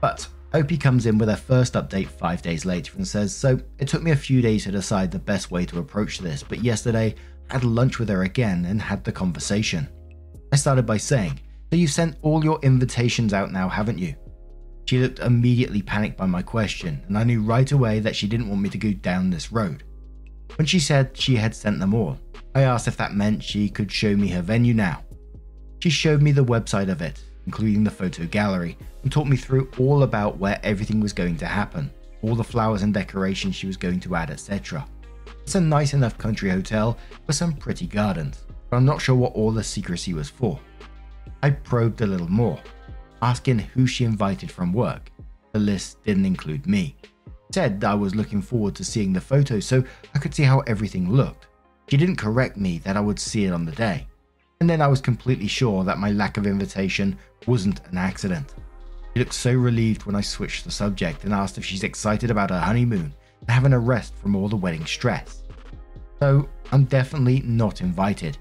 But 0.00 0.26
Opie 0.52 0.76
comes 0.76 1.06
in 1.06 1.16
with 1.16 1.28
her 1.28 1.36
first 1.36 1.74
update 1.74 2.08
five 2.08 2.42
days 2.42 2.64
later 2.64 2.92
and 2.96 3.06
says, 3.06 3.34
So 3.34 3.60
it 3.78 3.86
took 3.86 4.02
me 4.02 4.10
a 4.10 4.16
few 4.16 4.42
days 4.42 4.64
to 4.64 4.72
decide 4.72 5.10
the 5.10 5.18
best 5.18 5.50
way 5.50 5.64
to 5.66 5.78
approach 5.78 6.18
this, 6.18 6.42
but 6.42 6.64
yesterday 6.64 7.14
I 7.50 7.54
had 7.54 7.64
lunch 7.64 7.98
with 7.98 8.08
her 8.08 8.24
again 8.24 8.64
and 8.64 8.82
had 8.82 9.04
the 9.04 9.12
conversation. 9.12 9.88
I 10.52 10.56
started 10.56 10.86
by 10.86 10.96
saying, 10.96 11.40
So 11.70 11.76
you've 11.76 11.92
sent 11.92 12.16
all 12.22 12.42
your 12.42 12.58
invitations 12.62 13.32
out 13.32 13.52
now, 13.52 13.68
haven't 13.68 13.98
you? 13.98 14.16
She 14.86 14.98
looked 14.98 15.20
immediately 15.20 15.82
panicked 15.82 16.16
by 16.16 16.26
my 16.26 16.42
question, 16.42 17.00
and 17.06 17.16
I 17.16 17.22
knew 17.22 17.42
right 17.42 17.70
away 17.70 18.00
that 18.00 18.16
she 18.16 18.26
didn't 18.26 18.48
want 18.48 18.60
me 18.60 18.70
to 18.70 18.78
go 18.78 18.92
down 18.92 19.30
this 19.30 19.52
road. 19.52 19.84
When 20.56 20.66
she 20.66 20.80
said 20.80 21.16
she 21.16 21.36
had 21.36 21.54
sent 21.54 21.78
them 21.80 21.94
all, 21.94 22.18
I 22.54 22.62
asked 22.62 22.88
if 22.88 22.96
that 22.96 23.14
meant 23.14 23.42
she 23.42 23.68
could 23.68 23.90
show 23.90 24.16
me 24.16 24.28
her 24.28 24.42
venue 24.42 24.74
now. 24.74 25.02
She 25.78 25.90
showed 25.90 26.20
me 26.20 26.32
the 26.32 26.44
website 26.44 26.90
of 26.90 27.00
it, 27.00 27.22
including 27.46 27.84
the 27.84 27.90
photo 27.90 28.26
gallery, 28.26 28.76
and 29.02 29.10
taught 29.10 29.26
me 29.26 29.36
through 29.36 29.70
all 29.78 30.02
about 30.02 30.38
where 30.38 30.60
everything 30.62 31.00
was 31.00 31.12
going 31.12 31.36
to 31.38 31.46
happen, 31.46 31.90
all 32.22 32.34
the 32.34 32.44
flowers 32.44 32.82
and 32.82 32.92
decorations 32.92 33.54
she 33.54 33.66
was 33.66 33.76
going 33.76 34.00
to 34.00 34.14
add, 34.14 34.30
etc. 34.30 34.86
It's 35.42 35.54
a 35.54 35.60
nice 35.60 35.94
enough 35.94 36.18
country 36.18 36.50
hotel 36.50 36.98
with 37.26 37.36
some 37.36 37.54
pretty 37.54 37.86
gardens, 37.86 38.44
but 38.68 38.76
I'm 38.76 38.84
not 38.84 39.00
sure 39.00 39.16
what 39.16 39.32
all 39.32 39.52
the 39.52 39.64
secrecy 39.64 40.12
was 40.12 40.28
for. 40.28 40.60
I 41.42 41.50
probed 41.50 42.02
a 42.02 42.06
little 42.06 42.30
more, 42.30 42.60
asking 43.22 43.60
who 43.60 43.86
she 43.86 44.04
invited 44.04 44.50
from 44.50 44.72
work. 44.72 45.10
The 45.52 45.58
list 45.58 46.02
didn't 46.04 46.26
include 46.26 46.66
me. 46.66 46.96
Said 47.52 47.82
I 47.82 47.94
was 47.94 48.14
looking 48.14 48.40
forward 48.40 48.74
to 48.76 48.84
seeing 48.84 49.12
the 49.12 49.20
photos 49.20 49.66
so 49.66 49.82
I 50.14 50.18
could 50.18 50.34
see 50.34 50.44
how 50.44 50.60
everything 50.60 51.10
looked. 51.10 51.48
She 51.88 51.96
didn't 51.96 52.16
correct 52.16 52.56
me 52.56 52.78
that 52.78 52.96
I 52.96 53.00
would 53.00 53.18
see 53.18 53.44
it 53.44 53.52
on 53.52 53.64
the 53.64 53.72
day. 53.72 54.06
And 54.60 54.70
then 54.70 54.80
I 54.80 54.86
was 54.86 55.00
completely 55.00 55.48
sure 55.48 55.82
that 55.84 55.98
my 55.98 56.12
lack 56.12 56.36
of 56.36 56.46
invitation 56.46 57.18
wasn't 57.46 57.80
an 57.90 57.98
accident. 57.98 58.54
She 59.12 59.18
looked 59.18 59.32
so 59.32 59.52
relieved 59.52 60.04
when 60.04 60.14
I 60.14 60.20
switched 60.20 60.64
the 60.64 60.70
subject 60.70 61.24
and 61.24 61.34
asked 61.34 61.58
if 61.58 61.64
she's 61.64 61.82
excited 61.82 62.30
about 62.30 62.50
her 62.50 62.60
honeymoon 62.60 63.12
and 63.40 63.50
having 63.50 63.72
a 63.72 63.78
rest 63.78 64.14
from 64.16 64.36
all 64.36 64.48
the 64.48 64.56
wedding 64.56 64.86
stress. 64.86 65.42
So, 66.20 66.48
I'm 66.70 66.84
definitely 66.84 67.40
not 67.40 67.80
invited. 67.80 68.38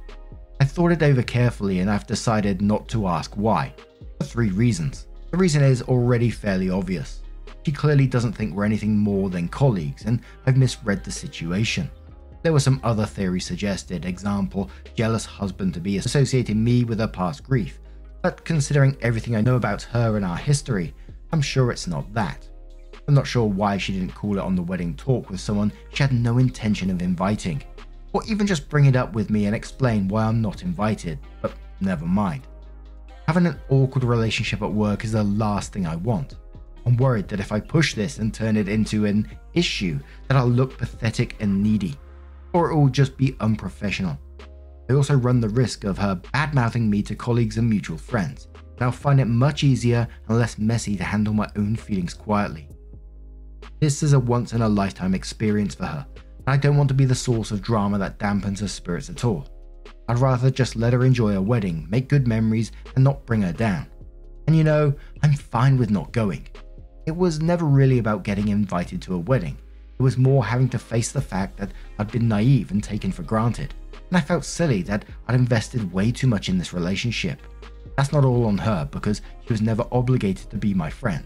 I 0.60 0.66
thought 0.66 0.92
it 0.92 1.02
over 1.02 1.24
carefully 1.24 1.80
and 1.80 1.90
I've 1.90 2.06
decided 2.06 2.62
not 2.62 2.88
to 2.90 3.08
ask 3.08 3.34
why. 3.36 3.74
For 4.20 4.28
three 4.28 4.50
reasons. 4.52 5.08
The 5.32 5.38
reason 5.38 5.64
is 5.64 5.82
already 5.84 6.30
fairly 6.30 6.70
obvious. 6.70 7.24
She 7.70 7.76
clearly 7.76 8.08
doesn't 8.08 8.34
think 8.34 8.56
we're 8.56 8.66
anything 8.66 8.98
more 8.98 9.30
than 9.30 9.48
colleagues, 9.48 10.06
and 10.06 10.22
I've 10.48 10.58
misread 10.58 11.04
the 11.04 11.12
situation. 11.12 11.88
There 12.42 12.52
were 12.52 12.60
some 12.60 12.82
other 12.84 13.06
theories 13.06 13.46
suggested, 13.46 14.06
example, 14.06 14.72
jealous 14.96 15.24
husband 15.24 15.76
to 15.76 15.80
be 15.80 15.98
associating 15.98 16.64
me 16.64 16.84
with 16.84 17.00
her 17.00 17.08
past 17.08 17.44
grief. 17.44 17.80
But 18.24 18.44
considering 18.44 18.98
everything 19.02 19.36
I 19.36 19.42
know 19.42 19.56
about 19.56 19.84
her 19.84 20.16
and 20.16 20.26
our 20.26 20.36
history, 20.36 20.96
I'm 21.32 21.44
sure 21.44 21.70
it's 21.70 21.86
not 21.86 22.12
that. 22.16 22.50
I'm 23.08 23.14
not 23.14 23.28
sure 23.28 23.46
why 23.46 23.78
she 23.78 23.94
didn't 23.94 24.16
call 24.16 24.40
it 24.40 24.44
on 24.44 24.56
the 24.56 24.64
wedding 24.64 24.96
talk 24.96 25.30
with 25.30 25.40
someone 25.40 25.72
she 25.94 26.02
had 26.02 26.12
no 26.12 26.40
intention 26.40 26.90
of 26.90 27.04
inviting. 27.04 27.62
Or 28.14 28.24
even 28.28 28.48
just 28.48 28.68
bring 28.68 28.86
it 28.86 28.96
up 28.96 29.14
with 29.14 29.30
me 29.30 29.46
and 29.46 29.56
explain 29.56 30.08
why 30.08 30.24
I'm 30.26 30.42
not 30.42 30.64
invited, 30.64 31.20
but 31.40 31.54
never 31.82 32.08
mind. 32.08 32.48
Having 33.28 33.46
an 33.46 33.60
awkward 33.70 34.06
relationship 34.06 34.64
at 34.64 34.74
work 34.74 35.04
is 35.04 35.12
the 35.12 35.24
last 35.24 35.72
thing 35.72 35.86
I 35.86 35.98
want. 35.98 36.34
I'm 36.86 36.98
worried 36.98 37.28
that 37.30 37.40
if 37.40 37.52
I 37.52 37.60
push 37.60 37.94
this 37.94 38.20
and 38.20 38.34
turn 38.34 38.58
it 38.58 38.68
into 38.68 39.06
an 39.06 39.30
issue, 39.54 40.00
that 40.28 40.38
I'll 40.38 40.48
look 40.48 40.78
pathetic 40.78 41.36
and 41.40 41.62
needy 41.64 41.98
or 42.54 42.72
it 42.72 42.76
will 42.76 42.90
just 42.90 43.18
be 43.18 43.36
unprofessional. 43.40 44.20
I 44.90 44.94
also 44.94 45.16
run 45.16 45.40
the 45.40 45.50
risk 45.50 45.84
of 45.84 45.98
her 45.98 46.16
bad 46.34 46.54
mouthing 46.54 46.90
me 46.90 47.04
to 47.04 47.16
colleagues 47.16 47.58
and 47.58 47.70
mutual 47.70 47.98
friends, 47.98 48.48
and 48.56 48.82
I'll 48.82 48.92
find 48.92 49.20
it 49.20 49.26
much 49.26 49.64
easier 49.64 50.08
and 50.28 50.38
less 50.38 50.58
messy 50.58 50.96
to 50.98 51.04
handle 51.04 51.34
my 51.34 51.50
own 51.56 51.76
feelings 51.76 52.14
quietly. 52.14 52.68
This 53.80 54.02
is 54.02 54.14
a 54.14 54.20
once 54.20 54.54
in 54.54 54.62
a 54.62 54.70
lifetime 54.70 55.14
experience 55.14 55.76
for 55.76 55.86
her, 55.86 56.06
and 56.16 56.48
I 56.48 56.58
don't 56.58 56.78
want 56.78 56.90
to 56.90 56.96
be 56.96 57.06
the 57.06 57.16
source 57.16 57.52
of 57.52 57.62
drama 57.62 58.00
that 58.00 58.18
dampens 58.18 58.60
her 58.62 58.68
spirits 58.68 59.10
at 59.10 59.24
all. 59.24 59.48
I'd 60.08 60.20
rather 60.20 60.50
just 60.50 60.76
let 60.76 60.94
her 60.94 61.06
enjoy 61.06 61.34
her 61.34 61.42
wedding, 61.42 61.86
make 61.90 62.10
good 62.10 62.28
memories, 62.28 62.72
and 62.96 63.04
not 63.04 63.26
bring 63.28 63.44
her 63.44 63.54
down. 63.54 63.86
And 64.48 64.56
you 64.56 64.64
know, 64.64 64.92
I'm 65.22 65.34
fine 65.34 65.78
with 65.78 65.92
not 65.92 66.12
going. 66.12 66.48
It 67.06 67.16
was 67.16 67.42
never 67.42 67.66
really 67.66 68.00
about 68.00 68.24
getting 68.24 68.50
invited 68.50 69.02
to 69.04 69.16
a 69.16 69.20
wedding. 69.20 69.58
It 70.00 70.04
was 70.04 70.18
more 70.18 70.46
having 70.46 70.70
to 70.70 70.80
face 70.80 71.12
the 71.12 71.22
fact 71.22 71.58
that 71.58 71.72
I'd 71.98 72.12
been 72.12 72.28
naive 72.28 72.72
and 72.72 72.84
taken 72.84 73.12
for 73.12 73.24
granted. 73.24 73.74
And 73.94 74.18
I 74.18 74.22
felt 74.22 74.46
silly 74.46 74.82
that 74.84 75.06
I'd 75.28 75.36
invested 75.36 75.92
way 75.92 76.12
too 76.12 76.28
much 76.28 76.50
in 76.50 76.58
this 76.58 76.74
relationship. 76.74 77.42
That's 77.98 78.14
not 78.14 78.26
all 78.26 78.46
on 78.46 78.58
her 78.58 78.88
because 78.92 79.22
she 79.46 79.54
was 79.54 79.62
never 79.62 79.86
obligated 79.92 80.50
to 80.52 80.58
be 80.58 80.74
my 80.74 80.90
friend. 80.90 81.26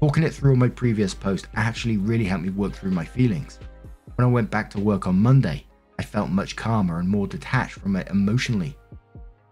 Talking 0.00 0.22
it 0.22 0.32
through 0.32 0.52
on 0.52 0.58
my 0.58 0.68
previous 0.68 1.14
post 1.14 1.48
actually 1.56 1.96
really 1.96 2.24
helped 2.24 2.44
me 2.44 2.50
work 2.50 2.72
through 2.72 2.92
my 2.92 3.04
feelings. 3.04 3.58
When 4.14 4.26
I 4.26 4.30
went 4.30 4.50
back 4.50 4.70
to 4.70 4.80
work 4.80 5.06
on 5.06 5.16
Monday, 5.16 5.66
I 5.98 6.02
felt 6.02 6.30
much 6.30 6.56
calmer 6.56 7.00
and 7.00 7.08
more 7.08 7.26
detached 7.26 7.74
from 7.74 7.96
it 7.96 8.08
emotionally. 8.08 8.76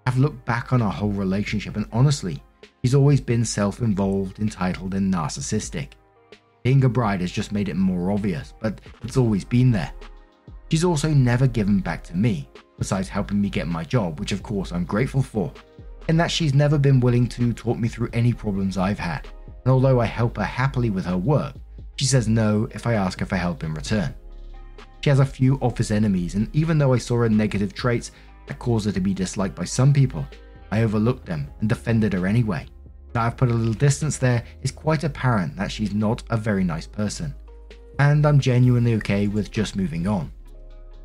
I've 0.07 0.17
looked 0.17 0.45
back 0.47 0.73
on 0.73 0.81
our 0.81 0.93
whole 0.93 1.11
relationship 1.11 1.77
and 1.77 1.87
honestly, 1.93 2.43
he's 2.83 2.95
always 2.95 3.21
been 3.21 3.45
self 3.45 3.81
involved, 3.81 4.39
entitled, 4.39 4.95
and 4.95 5.13
narcissistic. 5.13 5.93
Being 6.63 6.85
a 6.85 6.89
bride 6.89 7.21
has 7.21 7.33
just 7.33 7.53
made 7.53 7.69
it 7.69 7.77
more 7.77 8.11
obvious, 8.11 8.53
but 8.61 8.81
it's 9.03 9.17
always 9.17 9.45
been 9.45 9.71
there. 9.71 9.93
She's 10.71 10.85
also 10.85 11.09
never 11.09 11.47
given 11.47 11.81
back 11.81 12.05
to 12.05 12.17
me, 12.17 12.49
besides 12.79 13.09
helping 13.09 13.41
me 13.41 13.49
get 13.49 13.67
my 13.67 13.85
job, 13.85 14.21
which 14.21 14.33
of 14.33 14.43
course 14.43 14.73
I'm 14.73 14.85
grateful 14.85 15.23
for, 15.23 15.53
in 16.09 16.17
that 16.19 16.31
she's 16.31 16.55
never 16.55 16.79
been 16.79 17.01
willing 17.01 17.27
to 17.29 17.53
talk 17.53 17.79
me 17.79 17.89
through 17.89 18.11
any 18.13 18.33
problems 18.33 18.77
I've 18.77 18.99
had. 18.99 19.27
And 19.65 19.73
although 19.73 20.01
I 20.01 20.07
help 20.07 20.37
her 20.37 20.45
happily 20.45 20.91
with 20.91 21.07
her 21.07 21.17
work, 21.17 21.55
she 21.97 22.05
says 22.05 22.29
no 22.29 22.69
if 22.73 22.87
I 22.87 22.95
ask 22.95 23.21
her 23.21 23.27
for 23.27 23.37
help 23.37 23.65
in 23.65 23.75
return. 23.75 24.15
She 25.01 25.11
has 25.11 25.21
a 25.21 25.27
few 25.27 25.57
office 25.61 25.91
enemies, 25.91 26.35
and 26.35 26.55
even 26.55 26.79
though 26.79 26.93
I 26.93 26.99
saw 26.99 27.19
her 27.19 27.29
negative 27.29 27.73
traits 27.73 28.11
that 28.47 28.59
caused 28.59 28.87
her 28.87 28.93
to 28.93 29.01
be 29.01 29.15
disliked 29.15 29.55
by 29.55 29.65
some 29.65 29.93
people, 29.93 30.27
I 30.71 30.83
overlooked 30.83 31.27
them 31.27 31.49
and 31.61 31.69
defended 31.69 32.13
her 32.13 32.27
anyway. 32.27 32.67
Now 33.15 33.23
I've 33.23 33.37
put 33.37 33.51
a 33.51 33.55
little 33.55 33.75
distance 33.75 34.19
there, 34.19 34.45
it's 34.63 34.71
quite 34.71 35.05
apparent 35.05 35.57
that 35.57 35.73
she's 35.73 35.95
not 35.95 36.23
a 36.31 36.37
very 36.37 36.65
nice 36.65 36.87
person, 36.87 37.35
and 37.99 38.27
I'm 38.27 38.39
genuinely 38.39 38.95
okay 38.97 39.29
with 39.29 39.51
just 39.51 39.77
moving 39.77 40.07
on. 40.07 40.31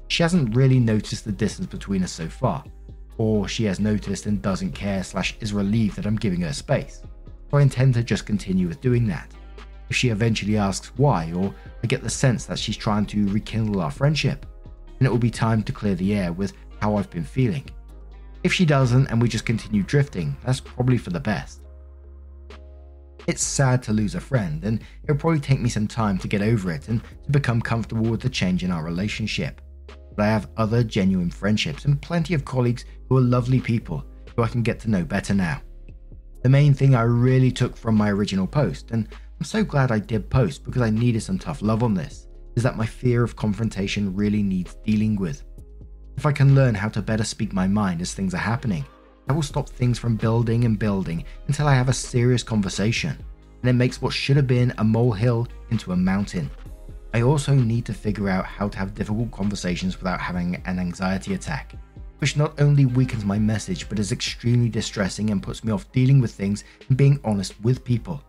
She 0.09 0.21
hasn't 0.21 0.55
really 0.55 0.79
noticed 0.79 1.25
the 1.25 1.31
distance 1.31 1.67
between 1.67 2.03
us 2.03 2.11
so 2.11 2.27
far, 2.27 2.63
or 3.17 3.47
she 3.47 3.63
has 3.65 3.79
noticed 3.79 4.25
and 4.25 4.41
doesn't 4.41 4.73
care 4.73 5.03
slash 5.03 5.35
is 5.39 5.53
relieved 5.53 5.95
that 5.95 6.05
I'm 6.05 6.17
giving 6.17 6.41
her 6.41 6.53
space. 6.53 7.01
So 7.49 7.57
I 7.57 7.61
intend 7.61 7.93
to 7.95 8.03
just 8.03 8.25
continue 8.25 8.67
with 8.67 8.81
doing 8.81 9.07
that. 9.07 9.31
If 9.89 9.95
she 9.95 10.09
eventually 10.09 10.57
asks 10.57 10.91
why, 10.97 11.31
or 11.33 11.53
I 11.83 11.87
get 11.87 12.01
the 12.01 12.09
sense 12.09 12.45
that 12.45 12.59
she's 12.59 12.77
trying 12.77 13.05
to 13.07 13.27
rekindle 13.29 13.81
our 13.81 13.91
friendship, 13.91 14.45
then 14.99 15.07
it 15.07 15.11
will 15.11 15.17
be 15.17 15.31
time 15.31 15.63
to 15.63 15.71
clear 15.71 15.95
the 15.95 16.13
air 16.15 16.33
with 16.33 16.53
how 16.79 16.95
I've 16.95 17.09
been 17.09 17.23
feeling. 17.23 17.65
If 18.43 18.51
she 18.53 18.65
doesn't 18.65 19.07
and 19.07 19.21
we 19.21 19.29
just 19.29 19.45
continue 19.45 19.83
drifting, 19.83 20.35
that's 20.45 20.59
probably 20.59 20.97
for 20.97 21.11
the 21.11 21.19
best. 21.19 21.61
It's 23.25 23.41
sad 23.41 23.81
to 23.83 23.93
lose 23.93 24.15
a 24.15 24.19
friend, 24.19 24.61
and 24.65 24.81
it'll 25.03 25.15
probably 25.15 25.39
take 25.39 25.61
me 25.61 25.69
some 25.69 25.87
time 25.87 26.17
to 26.17 26.27
get 26.27 26.41
over 26.41 26.71
it 26.71 26.89
and 26.89 27.01
to 27.23 27.31
become 27.31 27.61
comfortable 27.61 28.03
with 28.11 28.19
the 28.19 28.29
change 28.29 28.65
in 28.65 28.71
our 28.71 28.83
relationship. 28.83 29.61
But 30.15 30.23
I 30.23 30.27
have 30.27 30.49
other 30.57 30.83
genuine 30.83 31.31
friendships 31.31 31.85
and 31.85 32.01
plenty 32.01 32.33
of 32.33 32.43
colleagues 32.43 32.83
who 33.07 33.17
are 33.17 33.21
lovely 33.21 33.61
people 33.61 34.05
who 34.35 34.43
I 34.43 34.49
can 34.49 34.61
get 34.61 34.79
to 34.81 34.89
know 34.89 35.05
better 35.05 35.33
now. 35.33 35.61
The 36.41 36.49
main 36.49 36.73
thing 36.73 36.95
I 36.95 37.03
really 37.03 37.51
took 37.51 37.77
from 37.77 37.95
my 37.95 38.11
original 38.11 38.45
post, 38.45 38.91
and 38.91 39.07
I'm 39.39 39.45
so 39.45 39.63
glad 39.63 39.89
I 39.89 39.99
did 39.99 40.29
post 40.29 40.65
because 40.65 40.81
I 40.81 40.89
needed 40.89 41.21
some 41.21 41.39
tough 41.39 41.61
love 41.61 41.81
on 41.81 41.93
this, 41.93 42.27
is 42.57 42.63
that 42.63 42.75
my 42.75 42.85
fear 42.85 43.23
of 43.23 43.37
confrontation 43.37 44.13
really 44.13 44.43
needs 44.43 44.75
dealing 44.83 45.15
with. 45.15 45.45
If 46.17 46.25
I 46.25 46.31
can 46.31 46.55
learn 46.55 46.75
how 46.75 46.89
to 46.89 47.01
better 47.01 47.23
speak 47.23 47.53
my 47.53 47.67
mind 47.67 48.01
as 48.01 48.13
things 48.13 48.33
are 48.33 48.37
happening, 48.37 48.85
I 49.27 49.33
will 49.33 49.41
stop 49.41 49.69
things 49.69 49.97
from 49.97 50.15
building 50.15 50.65
and 50.65 50.77
building 50.77 51.25
until 51.47 51.67
I 51.67 51.75
have 51.75 51.89
a 51.89 51.93
serious 51.93 52.43
conversation, 52.43 53.17
and 53.61 53.69
it 53.69 53.73
makes 53.73 54.01
what 54.01 54.13
should 54.13 54.35
have 54.35 54.47
been 54.47 54.73
a 54.77 54.83
molehill 54.83 55.47
into 55.69 55.91
a 55.91 55.97
mountain. 55.97 56.49
I 57.13 57.21
also 57.21 57.53
need 57.53 57.85
to 57.85 57.93
figure 57.93 58.29
out 58.29 58.45
how 58.45 58.67
to 58.67 58.77
have 58.77 58.95
difficult 58.95 59.31
conversations 59.31 59.97
without 59.97 60.19
having 60.19 60.61
an 60.65 60.79
anxiety 60.79 61.33
attack, 61.33 61.75
which 62.19 62.37
not 62.37 62.59
only 62.59 62.85
weakens 62.85 63.23
my 63.23 63.37
message 63.37 63.87
but 63.87 63.99
is 63.99 64.11
extremely 64.11 64.69
distressing 64.69 65.29
and 65.29 65.43
puts 65.43 65.63
me 65.63 65.71
off 65.71 65.91
dealing 65.91 66.19
with 66.19 66.31
things 66.31 66.63
and 66.89 66.97
being 66.97 67.19
honest 67.23 67.59
with 67.61 67.83
people. 67.83 68.23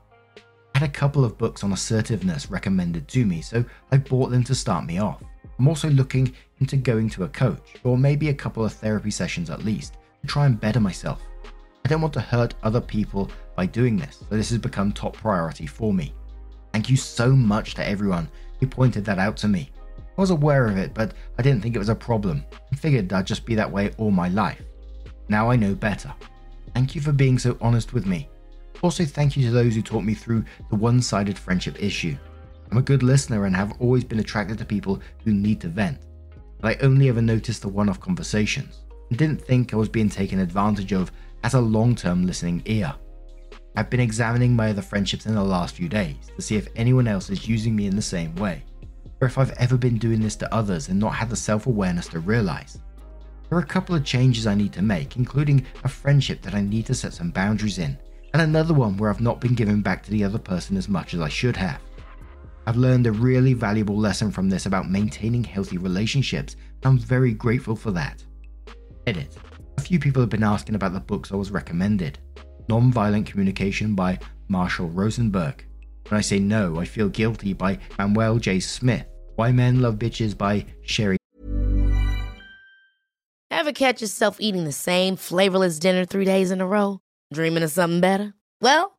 I 0.75 0.81
had 0.81 0.89
a 0.89 0.93
couple 0.93 1.25
of 1.25 1.39
books 1.39 1.65
on 1.65 1.73
assertiveness 1.73 2.51
recommended 2.51 3.09
to 3.09 3.25
me, 3.25 3.41
so 3.41 3.65
I 3.93 3.99
bought 3.99 4.31
them 4.31 4.45
to 4.45 4.55
start 4.55 4.85
me 4.85 4.99
off. 4.99 5.23
I'm 5.59 5.69
also 5.69 5.89
looking 5.91 6.35
into 6.61 6.77
going 6.77 7.09
to 7.11 7.25
a 7.25 7.29
coach, 7.29 7.75
or 7.85 7.97
maybe 7.97 8.29
a 8.29 8.35
couple 8.35 8.65
of 8.65 8.73
therapy 8.73 9.11
sessions 9.11 9.51
at 9.51 9.65
least, 9.65 9.95
to 10.23 10.27
try 10.27 10.47
and 10.47 10.61
better 10.61 10.81
myself. 10.81 11.23
I 11.85 11.89
don't 11.89 12.01
want 12.01 12.15
to 12.15 12.21
hurt 12.21 12.55
other 12.63 12.81
people 12.81 13.31
by 13.57 13.67
doing 13.67 13.97
this, 13.97 14.25
so 14.29 14.37
this 14.37 14.51
has 14.51 14.59
become 14.59 14.93
top 14.93 15.17
priority 15.17 15.67
for 15.67 15.93
me. 15.93 16.15
Thank 16.73 16.89
you 16.89 16.97
so 16.97 17.31
much 17.37 17.75
to 17.75 17.87
everyone 17.87 18.29
who 18.59 18.67
pointed 18.67 19.05
that 19.05 19.19
out 19.19 19.37
to 19.39 19.49
me. 19.49 19.71
I 20.17 20.21
was 20.21 20.31
aware 20.31 20.67
of 20.67 20.77
it, 20.77 20.95
but 20.95 21.13
I 21.39 21.43
didn't 21.43 21.63
think 21.63 21.77
it 21.77 21.81
was 21.81 21.89
a 21.89 21.95
problem 21.95 22.45
and 22.71 22.79
figured 22.79 23.13
I'd 23.13 23.27
just 23.27 23.45
be 23.45 23.55
that 23.57 23.71
way 23.71 23.91
all 23.99 24.11
my 24.11 24.29
life. 24.29 24.63
Now 25.29 25.51
I 25.51 25.57
know 25.57 25.75
better. 25.75 26.13
Thank 26.75 26.95
you 26.95 27.01
for 27.01 27.13
being 27.13 27.39
so 27.39 27.57
honest 27.61 27.93
with 27.93 28.07
me. 28.07 28.29
Also, 28.83 29.05
thank 29.05 29.37
you 29.37 29.45
to 29.47 29.53
those 29.53 29.75
who 29.75 29.83
taught 29.83 30.05
me 30.05 30.15
through 30.15 30.45
the 30.71 30.77
one 30.77 31.01
sided 31.01 31.39
friendship 31.39 31.83
issue. 31.83 32.17
I'm 32.71 32.79
a 32.79 32.83
good 32.83 33.03
listener 33.03 33.45
and 33.45 33.55
have 33.55 33.81
always 33.81 34.05
been 34.05 34.21
attracted 34.21 34.59
to 34.59 34.65
people 34.65 35.01
who 35.25 35.33
need 35.33 35.61
to 35.61 35.69
vent, 35.69 35.99
but 36.61 36.77
I 36.77 36.85
only 36.85 37.09
ever 37.09 37.23
noticed 37.23 37.63
the 37.63 37.69
one 37.69 37.89
off 37.89 38.01
conversations 38.01 38.81
and 39.11 39.19
didn't 39.19 39.41
think 39.41 39.73
I 39.73 39.77
was 39.77 39.89
being 39.89 40.09
taken 40.09 40.41
advantage 40.41 40.93
of 40.93 41.13
as 41.43 41.55
a 41.55 41.61
long 41.61 41.95
term 41.95 42.27
listening 42.27 42.63
ear. 42.67 42.95
I've 43.77 43.91
been 43.91 44.01
examining 44.01 44.55
my 44.55 44.71
other 44.71 44.83
friendships 44.83 45.27
in 45.27 45.35
the 45.35 45.43
last 45.43 45.75
few 45.75 45.89
days 45.89 46.17
to 46.37 46.43
see 46.43 46.57
if 46.57 46.69
anyone 46.77 47.09
else 47.09 47.29
is 47.29 47.49
using 47.49 47.75
me 47.75 47.87
in 47.87 47.97
the 47.97 48.03
same 48.03 48.35
way, 48.37 48.63
or 49.21 49.27
if 49.27 49.37
I've 49.37 49.51
ever 49.53 49.77
been 49.77 49.99
doing 49.99 50.21
this 50.21 50.37
to 50.37 50.55
others 50.55 50.89
and 50.89 50.99
not 50.99 51.15
had 51.15 51.29
the 51.29 51.37
self 51.37 51.67
awareness 51.67 52.07
to 52.09 52.21
realize. 52.21 52.79
There 53.49 53.59
are 53.59 53.63
a 53.63 53.67
couple 53.67 53.95
of 53.95 54.05
changes 54.05 54.47
I 54.47 54.55
need 54.55 54.73
to 54.73 54.83
make, 54.83 55.17
including 55.17 55.67
a 55.85 55.89
friendship 55.89 56.41
that 56.43 56.55
I 56.55 56.61
need 56.61 56.87
to 56.87 56.95
set 56.95 57.13
some 57.13 57.31
boundaries 57.31 57.79
in, 57.79 57.99
and 58.33 58.43
another 58.43 58.75
one 58.75 58.97
where 58.97 59.11
I've 59.11 59.21
not 59.21 59.41
been 59.41 59.55
giving 59.55 59.81
back 59.81 60.03
to 60.05 60.11
the 60.11 60.25
other 60.25 60.39
person 60.39 60.77
as 60.77 60.89
much 60.89 61.15
as 61.15 61.21
I 61.21 61.29
should 61.29 61.57
have. 61.57 61.81
I've 62.67 62.77
learned 62.77 63.07
a 63.07 63.13
really 63.13 63.53
valuable 63.53 63.97
lesson 63.97 64.31
from 64.31 64.49
this 64.49 64.65
about 64.65 64.91
maintaining 64.91 65.45
healthy 65.45 65.77
relationships, 65.77 66.57
and 66.83 66.87
I'm 66.87 66.99
very 66.99 67.33
grateful 67.33 67.77
for 67.77 67.91
that. 67.91 68.25
Edit. 69.07 69.37
A 69.77 69.83
few 69.83 69.99
people 69.99 70.23
have 70.23 70.31
been 70.31 70.43
asking 70.43 70.75
about 70.75 70.95
the 70.95 71.01
books 71.01 71.31
I 71.31 71.37
was 71.37 71.51
recommended. 71.51 72.19
Nonviolent 72.69 73.27
Communication 73.27 73.95
by 73.95 74.19
Marshall 74.49 74.89
Rosenberg. 74.89 75.67
When 76.09 76.19
I 76.19 76.23
say 76.23 76.39
no, 76.39 76.79
I 76.79 76.87
feel 76.87 77.09
guilty 77.11 77.53
by 77.53 77.79
Manuel 77.99 78.39
J. 78.39 78.61
Smith. 78.61 79.07
Why 79.37 79.53
Men 79.53 79.83
Love 79.83 79.97
Bitches 79.97 80.37
by 80.37 80.65
Sherry. 80.83 81.19
Ever 83.51 83.73
catch 83.73 84.01
yourself 84.01 84.37
eating 84.41 84.65
the 84.65 84.73
same 84.73 85.17
flavorless 85.17 85.79
dinner 85.79 86.05
three 86.05 86.25
days 86.25 86.51
in 86.51 86.61
a 86.61 86.67
row? 86.67 87.01
Dreaming 87.33 87.63
of 87.63 87.71
something 87.71 88.01
better? 88.01 88.35
Well, 88.61 88.99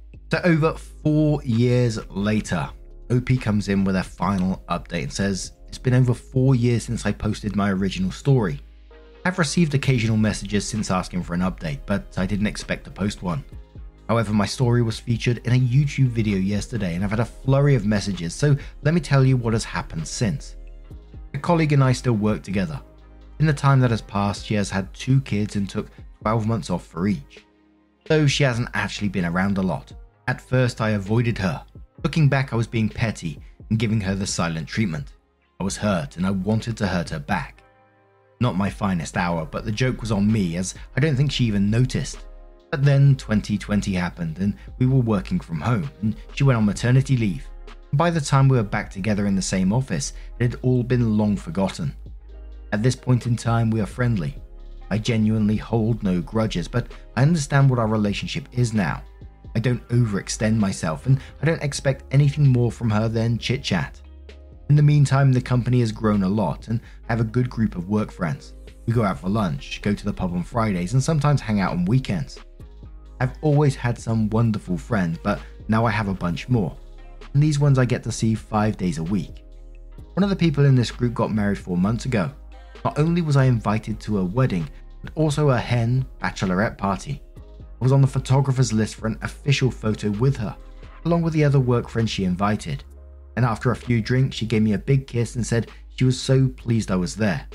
So, 0.31 0.39
over 0.45 0.75
four 0.75 1.43
years 1.43 1.99
later, 2.09 2.69
OP 3.11 3.27
comes 3.41 3.67
in 3.67 3.83
with 3.83 3.97
a 3.97 4.03
final 4.03 4.63
update 4.69 5.03
and 5.03 5.11
says, 5.11 5.51
It's 5.67 5.77
been 5.77 5.93
over 5.93 6.13
four 6.13 6.55
years 6.55 6.83
since 6.83 7.05
I 7.05 7.11
posted 7.11 7.57
my 7.57 7.69
original 7.69 8.11
story. 8.11 8.61
I've 9.25 9.39
received 9.39 9.73
occasional 9.73 10.15
messages 10.15 10.65
since 10.65 10.89
asking 10.89 11.23
for 11.23 11.33
an 11.33 11.41
update, 11.41 11.79
but 11.85 12.17
I 12.17 12.25
didn't 12.25 12.47
expect 12.47 12.85
to 12.85 12.91
post 12.91 13.21
one. 13.21 13.43
However, 14.07 14.31
my 14.31 14.45
story 14.45 14.81
was 14.81 14.97
featured 14.97 15.39
in 15.39 15.51
a 15.51 15.59
YouTube 15.59 16.07
video 16.07 16.37
yesterday 16.37 16.95
and 16.95 17.03
I've 17.03 17.09
had 17.09 17.19
a 17.19 17.25
flurry 17.25 17.75
of 17.75 17.85
messages, 17.85 18.33
so 18.33 18.55
let 18.83 18.93
me 18.93 19.01
tell 19.01 19.25
you 19.25 19.35
what 19.35 19.51
has 19.51 19.65
happened 19.65 20.07
since. 20.07 20.55
A 21.33 21.39
colleague 21.39 21.73
and 21.73 21.83
I 21.83 21.91
still 21.91 22.13
work 22.13 22.41
together. 22.41 22.79
In 23.39 23.45
the 23.45 23.53
time 23.53 23.81
that 23.81 23.91
has 23.91 24.01
passed, 24.01 24.45
she 24.45 24.53
has 24.53 24.69
had 24.69 24.93
two 24.93 25.19
kids 25.21 25.57
and 25.57 25.69
took 25.69 25.89
12 26.21 26.47
months 26.47 26.69
off 26.69 26.85
for 26.87 27.09
each. 27.09 27.43
Though 28.05 28.27
she 28.27 28.45
hasn't 28.45 28.69
actually 28.73 29.09
been 29.09 29.25
around 29.25 29.57
a 29.57 29.61
lot. 29.61 29.91
At 30.31 30.39
first, 30.39 30.79
I 30.79 30.91
avoided 30.91 31.37
her. 31.39 31.61
Looking 32.05 32.29
back, 32.29 32.53
I 32.53 32.55
was 32.55 32.65
being 32.65 32.87
petty 32.87 33.37
and 33.69 33.77
giving 33.77 33.99
her 33.99 34.15
the 34.15 34.25
silent 34.25 34.65
treatment. 34.65 35.11
I 35.59 35.65
was 35.65 35.75
hurt 35.75 36.15
and 36.15 36.25
I 36.25 36.31
wanted 36.31 36.77
to 36.77 36.87
hurt 36.87 37.09
her 37.09 37.19
back. 37.19 37.61
Not 38.39 38.55
my 38.55 38.69
finest 38.69 39.17
hour, 39.17 39.45
but 39.45 39.65
the 39.65 39.73
joke 39.73 39.99
was 39.99 40.09
on 40.09 40.31
me 40.31 40.55
as 40.55 40.73
I 40.95 41.01
don't 41.01 41.17
think 41.17 41.33
she 41.33 41.43
even 41.43 41.69
noticed. 41.69 42.23
But 42.69 42.85
then 42.85 43.15
2020 43.17 43.91
happened 43.91 44.37
and 44.37 44.55
we 44.79 44.85
were 44.85 45.01
working 45.01 45.37
from 45.37 45.59
home 45.59 45.91
and 46.01 46.15
she 46.33 46.45
went 46.45 46.55
on 46.55 46.63
maternity 46.63 47.17
leave. 47.17 47.45
By 47.91 48.09
the 48.09 48.21
time 48.21 48.47
we 48.47 48.55
were 48.55 48.63
back 48.63 48.89
together 48.89 49.25
in 49.25 49.35
the 49.35 49.41
same 49.41 49.73
office, 49.73 50.13
it 50.39 50.51
had 50.51 50.61
all 50.61 50.81
been 50.81 51.17
long 51.17 51.35
forgotten. 51.35 51.93
At 52.71 52.81
this 52.81 52.95
point 52.95 53.27
in 53.27 53.35
time, 53.35 53.69
we 53.69 53.81
are 53.81 53.85
friendly. 53.85 54.37
I 54.89 54.97
genuinely 54.97 55.57
hold 55.57 56.03
no 56.03 56.21
grudges, 56.21 56.69
but 56.69 56.87
I 57.17 57.21
understand 57.21 57.69
what 57.69 57.79
our 57.79 57.87
relationship 57.87 58.47
is 58.53 58.73
now. 58.73 59.03
I 59.55 59.59
don't 59.59 59.85
overextend 59.89 60.57
myself 60.57 61.05
and 61.05 61.19
I 61.41 61.45
don't 61.45 61.63
expect 61.63 62.05
anything 62.11 62.47
more 62.47 62.71
from 62.71 62.89
her 62.89 63.07
than 63.07 63.37
chit 63.37 63.63
chat. 63.63 64.01
In 64.69 64.75
the 64.75 64.81
meantime, 64.81 65.33
the 65.33 65.41
company 65.41 65.81
has 65.81 65.91
grown 65.91 66.23
a 66.23 66.29
lot 66.29 66.69
and 66.69 66.79
I 67.09 67.13
have 67.13 67.19
a 67.19 67.25
good 67.25 67.49
group 67.49 67.75
of 67.75 67.89
work 67.89 68.11
friends. 68.11 68.53
We 68.85 68.93
go 68.93 69.03
out 69.03 69.19
for 69.19 69.29
lunch, 69.29 69.81
go 69.81 69.93
to 69.93 70.05
the 70.05 70.13
pub 70.13 70.33
on 70.33 70.43
Fridays, 70.43 70.93
and 70.93 71.03
sometimes 71.03 71.41
hang 71.41 71.59
out 71.59 71.73
on 71.73 71.85
weekends. 71.85 72.39
I've 73.19 73.37
always 73.41 73.75
had 73.75 73.99
some 73.99 74.29
wonderful 74.29 74.77
friends, 74.77 75.19
but 75.21 75.39
now 75.67 75.85
I 75.85 75.91
have 75.91 76.07
a 76.07 76.13
bunch 76.13 76.49
more. 76.49 76.75
And 77.33 77.43
these 77.43 77.59
ones 77.59 77.77
I 77.77 77.85
get 77.85 78.03
to 78.03 78.11
see 78.11 78.33
five 78.33 78.77
days 78.77 78.97
a 78.97 79.03
week. 79.03 79.43
One 80.13 80.23
of 80.23 80.29
the 80.29 80.35
people 80.35 80.65
in 80.65 80.75
this 80.75 80.91
group 80.91 81.13
got 81.13 81.31
married 81.31 81.59
four 81.59 81.77
months 81.77 82.05
ago. 82.05 82.31
Not 82.83 82.97
only 82.97 83.21
was 83.21 83.37
I 83.37 83.45
invited 83.45 83.99
to 84.01 84.19
a 84.19 84.25
wedding, 84.25 84.67
but 85.03 85.11
also 85.15 85.49
a 85.49 85.57
hen 85.57 86.05
bachelorette 86.21 86.77
party. 86.77 87.21
I 87.81 87.83
was 87.83 87.91
on 87.91 88.01
the 88.01 88.07
photographer's 88.07 88.71
list 88.71 88.93
for 88.93 89.07
an 89.07 89.17
official 89.23 89.71
photo 89.71 90.11
with 90.11 90.37
her, 90.37 90.55
along 91.03 91.23
with 91.23 91.33
the 91.33 91.43
other 91.43 91.59
work 91.59 91.89
friends 91.89 92.11
she 92.11 92.25
invited. 92.25 92.83
And 93.35 93.43
after 93.43 93.71
a 93.71 93.75
few 93.75 94.03
drinks, 94.03 94.35
she 94.35 94.45
gave 94.45 94.61
me 94.61 94.73
a 94.73 94.77
big 94.77 95.07
kiss 95.07 95.35
and 95.35 95.45
said 95.45 95.71
she 95.95 96.05
was 96.05 96.19
so 96.19 96.47
pleased 96.47 96.91
I 96.91 96.95
was 96.95 97.15
there. 97.15 97.47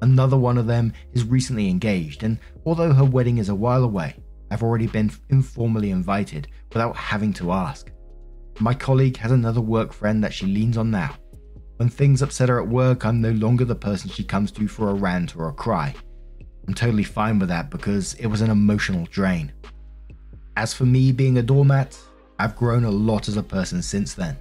Another 0.00 0.36
one 0.36 0.58
of 0.58 0.66
them 0.66 0.92
is 1.12 1.22
recently 1.22 1.68
engaged, 1.68 2.24
and 2.24 2.40
although 2.66 2.92
her 2.92 3.04
wedding 3.04 3.38
is 3.38 3.50
a 3.50 3.54
while 3.54 3.84
away, 3.84 4.16
I've 4.50 4.64
already 4.64 4.88
been 4.88 5.12
informally 5.30 5.92
invited 5.92 6.48
without 6.72 6.96
having 6.96 7.32
to 7.34 7.52
ask. 7.52 7.92
My 8.58 8.74
colleague 8.74 9.16
has 9.18 9.30
another 9.30 9.60
work 9.60 9.92
friend 9.92 10.24
that 10.24 10.34
she 10.34 10.46
leans 10.46 10.76
on 10.76 10.90
now. 10.90 11.14
When 11.76 11.88
things 11.88 12.20
upset 12.20 12.48
her 12.48 12.60
at 12.60 12.68
work, 12.68 13.06
I'm 13.06 13.20
no 13.20 13.30
longer 13.30 13.64
the 13.64 13.76
person 13.76 14.10
she 14.10 14.24
comes 14.24 14.50
to 14.52 14.66
for 14.66 14.90
a 14.90 14.94
rant 14.94 15.36
or 15.36 15.48
a 15.48 15.54
cry. 15.54 15.94
I'm 16.66 16.74
totally 16.74 17.02
fine 17.02 17.38
with 17.38 17.48
that 17.48 17.70
because 17.70 18.14
it 18.14 18.26
was 18.26 18.40
an 18.40 18.50
emotional 18.50 19.06
drain. 19.06 19.52
As 20.56 20.72
for 20.72 20.84
me 20.84 21.12
being 21.12 21.38
a 21.38 21.42
doormat, 21.42 21.98
I've 22.38 22.56
grown 22.56 22.84
a 22.84 22.90
lot 22.90 23.28
as 23.28 23.36
a 23.36 23.42
person 23.42 23.82
since 23.82 24.14
then. 24.14 24.36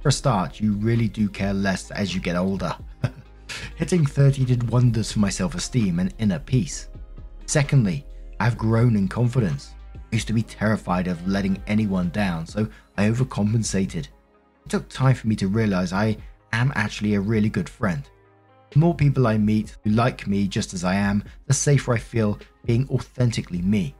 For 0.00 0.08
a 0.08 0.12
start, 0.12 0.60
you 0.60 0.72
really 0.74 1.08
do 1.08 1.28
care 1.28 1.52
less 1.52 1.90
as 1.90 2.14
you 2.14 2.20
get 2.20 2.36
older. 2.36 2.74
Hitting 3.76 4.06
30 4.06 4.44
did 4.44 4.70
wonders 4.70 5.12
for 5.12 5.18
my 5.18 5.28
self 5.28 5.54
esteem 5.54 5.98
and 5.98 6.14
inner 6.18 6.38
peace. 6.38 6.88
Secondly, 7.46 8.06
I've 8.38 8.56
grown 8.56 8.96
in 8.96 9.08
confidence. 9.08 9.74
I 9.94 9.98
used 10.16 10.26
to 10.28 10.32
be 10.32 10.42
terrified 10.42 11.06
of 11.06 11.26
letting 11.28 11.62
anyone 11.66 12.10
down, 12.10 12.46
so 12.46 12.68
I 12.96 13.08
overcompensated. 13.08 14.06
It 14.06 14.68
took 14.68 14.88
time 14.88 15.14
for 15.14 15.28
me 15.28 15.36
to 15.36 15.48
realize 15.48 15.92
I 15.92 16.16
am 16.52 16.72
actually 16.74 17.14
a 17.14 17.20
really 17.20 17.48
good 17.48 17.68
friend. 17.68 18.08
The 18.70 18.78
more 18.78 18.94
people 18.94 19.26
I 19.26 19.36
meet 19.36 19.76
who 19.82 19.90
like 19.90 20.28
me 20.28 20.46
just 20.46 20.74
as 20.74 20.84
I 20.84 20.94
am, 20.94 21.24
the 21.46 21.52
safer 21.52 21.94
I 21.94 21.98
feel 21.98 22.38
being 22.64 22.88
authentically 22.88 23.62
me. 23.62 23.96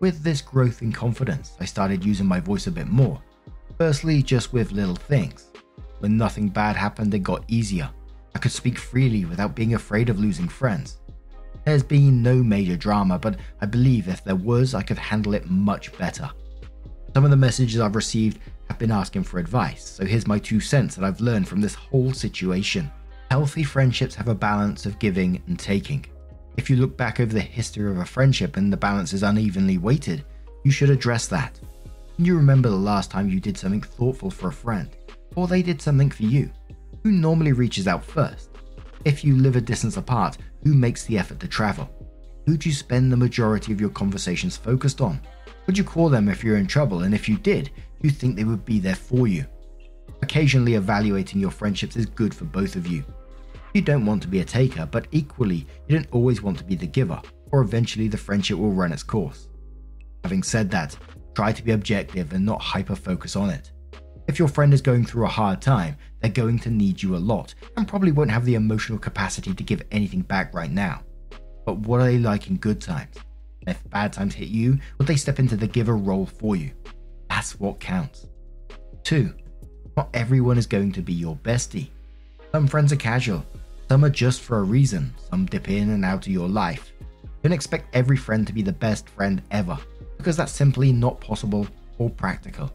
With 0.00 0.22
this 0.22 0.40
growth 0.40 0.80
in 0.80 0.92
confidence, 0.92 1.52
I 1.60 1.66
started 1.66 2.04
using 2.04 2.26
my 2.26 2.40
voice 2.40 2.66
a 2.66 2.70
bit 2.70 2.86
more. 2.86 3.20
Firstly, 3.76 4.22
just 4.22 4.54
with 4.54 4.72
little 4.72 4.96
things. 4.96 5.50
When 5.98 6.16
nothing 6.16 6.48
bad 6.48 6.76
happened, 6.76 7.12
it 7.12 7.20
got 7.20 7.44
easier. 7.48 7.90
I 8.34 8.38
could 8.38 8.52
speak 8.52 8.78
freely 8.78 9.26
without 9.26 9.54
being 9.54 9.74
afraid 9.74 10.08
of 10.08 10.20
losing 10.20 10.48
friends. 10.48 10.98
There's 11.64 11.82
been 11.82 12.22
no 12.22 12.36
major 12.36 12.76
drama, 12.76 13.18
but 13.18 13.38
I 13.60 13.66
believe 13.66 14.08
if 14.08 14.24
there 14.24 14.36
was, 14.36 14.74
I 14.74 14.82
could 14.82 14.98
handle 14.98 15.34
it 15.34 15.50
much 15.50 15.96
better. 15.98 16.30
Some 17.12 17.24
of 17.24 17.30
the 17.30 17.36
messages 17.36 17.80
I've 17.80 17.96
received 17.96 18.38
have 18.68 18.78
been 18.78 18.90
asking 18.90 19.24
for 19.24 19.38
advice, 19.38 19.84
so 19.88 20.04
here's 20.04 20.26
my 20.26 20.38
two 20.38 20.60
cents 20.60 20.94
that 20.94 21.04
I've 21.04 21.20
learned 21.20 21.48
from 21.48 21.60
this 21.60 21.74
whole 21.74 22.12
situation. 22.12 22.90
Healthy 23.30 23.64
friendships 23.64 24.14
have 24.14 24.28
a 24.28 24.34
balance 24.34 24.86
of 24.86 24.98
giving 25.00 25.42
and 25.48 25.58
taking. 25.58 26.06
If 26.56 26.70
you 26.70 26.76
look 26.76 26.96
back 26.96 27.18
over 27.18 27.32
the 27.32 27.40
history 27.40 27.90
of 27.90 27.98
a 27.98 28.04
friendship 28.04 28.56
and 28.56 28.72
the 28.72 28.76
balance 28.76 29.12
is 29.12 29.24
unevenly 29.24 29.78
weighted, 29.78 30.24
you 30.64 30.70
should 30.70 30.90
address 30.90 31.26
that. 31.28 31.58
You 32.18 32.36
remember 32.36 32.70
the 32.70 32.76
last 32.76 33.10
time 33.10 33.28
you 33.28 33.40
did 33.40 33.58
something 33.58 33.82
thoughtful 33.82 34.30
for 34.30 34.48
a 34.48 34.52
friend, 34.52 34.88
or 35.34 35.46
they 35.48 35.60
did 35.60 35.82
something 35.82 36.10
for 36.10 36.22
you? 36.22 36.50
Who 37.02 37.10
normally 37.10 37.52
reaches 37.52 37.88
out 37.88 38.04
first? 38.04 38.50
If 39.04 39.24
you 39.24 39.36
live 39.36 39.56
a 39.56 39.60
distance 39.60 39.96
apart, 39.96 40.38
who 40.62 40.72
makes 40.72 41.04
the 41.04 41.18
effort 41.18 41.40
to 41.40 41.48
travel? 41.48 41.90
Who 42.46 42.56
do 42.56 42.68
you 42.68 42.74
spend 42.74 43.10
the 43.10 43.16
majority 43.16 43.72
of 43.72 43.80
your 43.80 43.90
conversations 43.90 44.56
focused 44.56 45.00
on? 45.00 45.20
Would 45.66 45.76
you 45.76 45.84
call 45.84 46.08
them 46.08 46.28
if 46.28 46.44
you're 46.44 46.58
in 46.58 46.68
trouble, 46.68 47.02
and 47.02 47.12
if 47.12 47.28
you 47.28 47.36
did, 47.36 47.66
do 48.00 48.08
you 48.08 48.10
think 48.10 48.36
they 48.36 48.44
would 48.44 48.64
be 48.64 48.78
there 48.78 48.94
for 48.94 49.26
you? 49.26 49.44
Occasionally 50.22 50.74
evaluating 50.74 51.40
your 51.40 51.50
friendships 51.50 51.96
is 51.96 52.06
good 52.06 52.34
for 52.34 52.44
both 52.44 52.76
of 52.76 52.86
you. 52.86 53.04
You 53.74 53.82
don't 53.82 54.06
want 54.06 54.22
to 54.22 54.28
be 54.28 54.40
a 54.40 54.44
taker, 54.44 54.86
but 54.86 55.06
equally, 55.12 55.66
you 55.86 55.96
don't 55.96 56.10
always 56.12 56.42
want 56.42 56.58
to 56.58 56.64
be 56.64 56.74
the 56.74 56.86
giver, 56.86 57.20
or 57.52 57.60
eventually 57.60 58.08
the 58.08 58.16
friendship 58.16 58.58
will 58.58 58.72
run 58.72 58.92
its 58.92 59.02
course. 59.02 59.48
Having 60.24 60.42
said 60.44 60.70
that, 60.70 60.96
try 61.34 61.52
to 61.52 61.62
be 61.62 61.72
objective 61.72 62.32
and 62.32 62.44
not 62.44 62.62
hyper 62.62 62.96
focus 62.96 63.36
on 63.36 63.50
it. 63.50 63.70
If 64.28 64.38
your 64.38 64.48
friend 64.48 64.74
is 64.74 64.80
going 64.80 65.04
through 65.04 65.26
a 65.26 65.28
hard 65.28 65.62
time, 65.62 65.96
they're 66.20 66.30
going 66.30 66.58
to 66.60 66.70
need 66.70 67.02
you 67.02 67.14
a 67.14 67.18
lot 67.18 67.54
and 67.76 67.86
probably 67.86 68.12
won't 68.12 68.30
have 68.30 68.44
the 68.44 68.56
emotional 68.56 68.98
capacity 68.98 69.54
to 69.54 69.62
give 69.62 69.82
anything 69.92 70.22
back 70.22 70.54
right 70.54 70.70
now. 70.70 71.02
But 71.64 71.78
what 71.80 72.00
are 72.00 72.06
they 72.06 72.18
like 72.18 72.48
in 72.48 72.56
good 72.56 72.80
times? 72.80 73.14
And 73.60 73.76
if 73.76 73.90
bad 73.90 74.12
times 74.12 74.34
hit 74.34 74.48
you, 74.48 74.78
will 74.98 75.06
they 75.06 75.16
step 75.16 75.38
into 75.38 75.56
the 75.56 75.68
giver 75.68 75.96
role 75.96 76.26
for 76.26 76.56
you? 76.56 76.72
That's 77.28 77.60
what 77.60 77.78
counts. 77.78 78.26
2. 79.04 79.32
Not 79.96 80.10
everyone 80.12 80.58
is 80.58 80.66
going 80.66 80.92
to 80.92 81.00
be 81.00 81.14
your 81.14 81.36
bestie. 81.36 81.88
Some 82.52 82.66
friends 82.66 82.92
are 82.92 82.96
casual, 82.96 83.44
some 83.88 84.04
are 84.04 84.10
just 84.10 84.42
for 84.42 84.58
a 84.58 84.62
reason, 84.62 85.14
some 85.30 85.46
dip 85.46 85.70
in 85.70 85.88
and 85.90 86.04
out 86.04 86.26
of 86.26 86.32
your 86.32 86.48
life. 86.48 86.92
Don't 87.42 87.52
expect 87.52 87.94
every 87.94 88.16
friend 88.18 88.46
to 88.46 88.52
be 88.52 88.60
the 88.60 88.72
best 88.72 89.08
friend 89.08 89.40
ever, 89.50 89.78
because 90.18 90.36
that's 90.36 90.52
simply 90.52 90.92
not 90.92 91.20
possible 91.20 91.66
or 91.96 92.10
practical. 92.10 92.70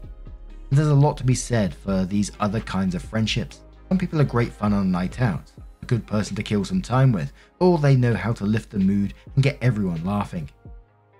And 0.70 0.78
there's 0.78 0.88
a 0.88 0.94
lot 0.94 1.16
to 1.18 1.24
be 1.24 1.34
said 1.34 1.72
for 1.72 2.04
these 2.04 2.32
other 2.40 2.60
kinds 2.60 2.96
of 2.96 3.02
friendships. 3.02 3.60
Some 3.88 3.98
people 3.98 4.20
are 4.20 4.24
great 4.24 4.52
fun 4.52 4.72
on 4.72 4.82
a 4.82 4.90
night 4.90 5.20
out, 5.20 5.52
a 5.80 5.86
good 5.86 6.04
person 6.06 6.34
to 6.34 6.42
kill 6.42 6.64
some 6.64 6.82
time 6.82 7.12
with, 7.12 7.32
or 7.60 7.78
they 7.78 7.94
know 7.94 8.14
how 8.14 8.32
to 8.32 8.44
lift 8.44 8.70
the 8.70 8.78
mood 8.80 9.14
and 9.36 9.44
get 9.44 9.58
everyone 9.62 10.04
laughing. 10.04 10.50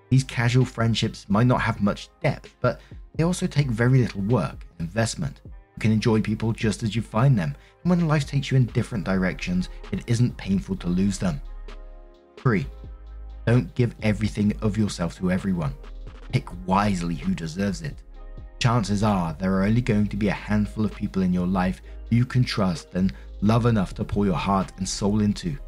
These 0.09 0.25
casual 0.25 0.65
friendships 0.65 1.27
might 1.29 1.47
not 1.47 1.61
have 1.61 1.81
much 1.81 2.09
depth, 2.23 2.57
but 2.61 2.81
they 3.15 3.23
also 3.23 3.47
take 3.47 3.69
very 3.69 4.01
little 4.01 4.23
work 4.23 4.67
and 4.79 4.89
investment. 4.89 5.41
Can 5.83 5.91
enjoy 5.91 6.21
people 6.21 6.53
just 6.53 6.85
as 6.85 6.95
you 6.95 7.03
find 7.03 7.37
them, 7.37 7.57
and 7.83 7.91
when 7.91 8.07
life 8.07 8.25
takes 8.25 8.53
you 8.53 8.57
in 8.57 8.67
different 8.67 9.05
directions, 9.05 9.69
it 9.91 10.05
isn't 10.07 10.37
painful 10.37 10.77
to 10.77 10.87
lose 10.87 11.19
them. 11.19 11.41
3. 12.37 12.65
Don't 13.49 13.75
give 13.75 13.97
everything 14.01 14.57
of 14.63 14.79
yourself 14.79 15.17
to 15.19 15.33
everyone. 15.33 15.75
Pick 16.31 16.47
wisely 16.69 17.17
who 17.17 17.35
deserves 17.35 17.83
it. 17.83 17.97
Chances 18.61 19.03
are 19.03 19.35
there 19.41 19.55
are 19.55 19.65
only 19.65 19.81
going 19.81 20.07
to 20.07 20.17
be 20.17 20.29
a 20.29 20.33
handful 20.33 20.85
of 20.85 20.95
people 20.95 21.23
in 21.23 21.33
your 21.33 21.49
life 21.49 21.83
you 22.11 22.25
can 22.25 22.45
trust 22.45 22.95
and 22.95 23.13
love 23.41 23.67
enough 23.67 23.93
to 23.95 24.05
pour 24.05 24.25
your 24.25 24.37
heart 24.37 24.71
and 24.77 24.89
soul 24.89 25.21
into. 25.21 25.59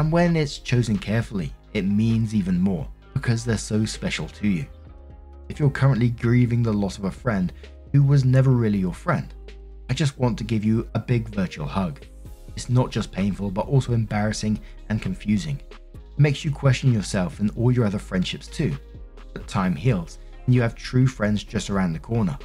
And 0.00 0.10
when 0.10 0.34
it's 0.34 0.58
chosen 0.58 0.98
carefully, 0.98 1.54
it 1.72 1.84
means 1.84 2.34
even 2.34 2.60
more 2.60 2.88
because 3.14 3.44
they're 3.44 3.56
so 3.58 3.84
special 3.84 4.26
to 4.26 4.48
you. 4.48 4.66
If 5.48 5.60
you're 5.60 5.70
currently 5.70 6.10
grieving 6.10 6.64
the 6.64 6.72
loss 6.72 6.98
of 6.98 7.04
a 7.04 7.12
friend 7.12 7.52
who 7.92 8.02
was 8.02 8.24
never 8.24 8.50
really 8.50 8.78
your 8.78 8.94
friend, 8.94 9.32
I 9.90 9.94
just 9.94 10.18
want 10.18 10.38
to 10.38 10.44
give 10.44 10.64
you 10.64 10.88
a 10.94 10.98
big 10.98 11.28
virtual 11.28 11.66
hug. 11.66 12.00
It's 12.56 12.68
not 12.68 12.90
just 12.90 13.12
painful, 13.12 13.50
but 13.50 13.66
also 13.66 13.92
embarrassing 13.92 14.60
and 14.88 15.00
confusing. 15.00 15.60
It 15.94 16.18
makes 16.18 16.44
you 16.44 16.50
question 16.50 16.92
yourself 16.92 17.40
and 17.40 17.50
all 17.56 17.72
your 17.72 17.86
other 17.86 17.98
friendships 17.98 18.46
too. 18.46 18.76
But 19.32 19.46
time 19.46 19.74
heals, 19.74 20.18
and 20.46 20.54
you 20.54 20.62
have 20.62 20.74
true 20.74 21.06
friends 21.06 21.44
just 21.44 21.70
around 21.70 21.92
the 21.92 21.98
corner. 21.98 22.38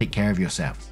Take 0.00 0.12
care 0.12 0.30
of 0.30 0.38
yourselves. 0.38 0.90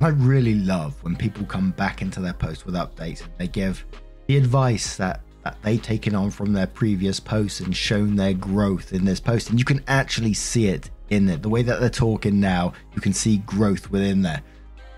I 0.00 0.08
really 0.08 0.54
love 0.54 1.02
when 1.02 1.16
people 1.16 1.44
come 1.44 1.72
back 1.72 2.02
into 2.02 2.20
their 2.20 2.32
posts 2.32 2.64
with 2.64 2.76
updates 2.76 3.22
and 3.22 3.32
they 3.36 3.48
give 3.48 3.84
the 4.28 4.36
advice 4.36 4.96
that 4.96 5.22
that 5.44 5.56
they've 5.62 5.82
taken 5.82 6.14
on 6.14 6.30
from 6.30 6.52
their 6.52 6.66
previous 6.66 7.18
posts 7.20 7.60
and 7.60 7.74
shown 7.74 8.16
their 8.16 8.34
growth 8.34 8.92
in 8.92 9.04
this 9.04 9.20
post. 9.20 9.50
And 9.50 9.58
you 9.58 9.64
can 9.64 9.82
actually 9.88 10.34
see 10.34 10.66
it 10.66 10.90
in 11.10 11.28
it. 11.28 11.42
The 11.42 11.48
way 11.48 11.62
that 11.62 11.80
they're 11.80 11.90
talking 11.90 12.40
now, 12.40 12.72
you 12.94 13.00
can 13.00 13.12
see 13.12 13.38
growth 13.38 13.90
within 13.90 14.22
there. 14.22 14.42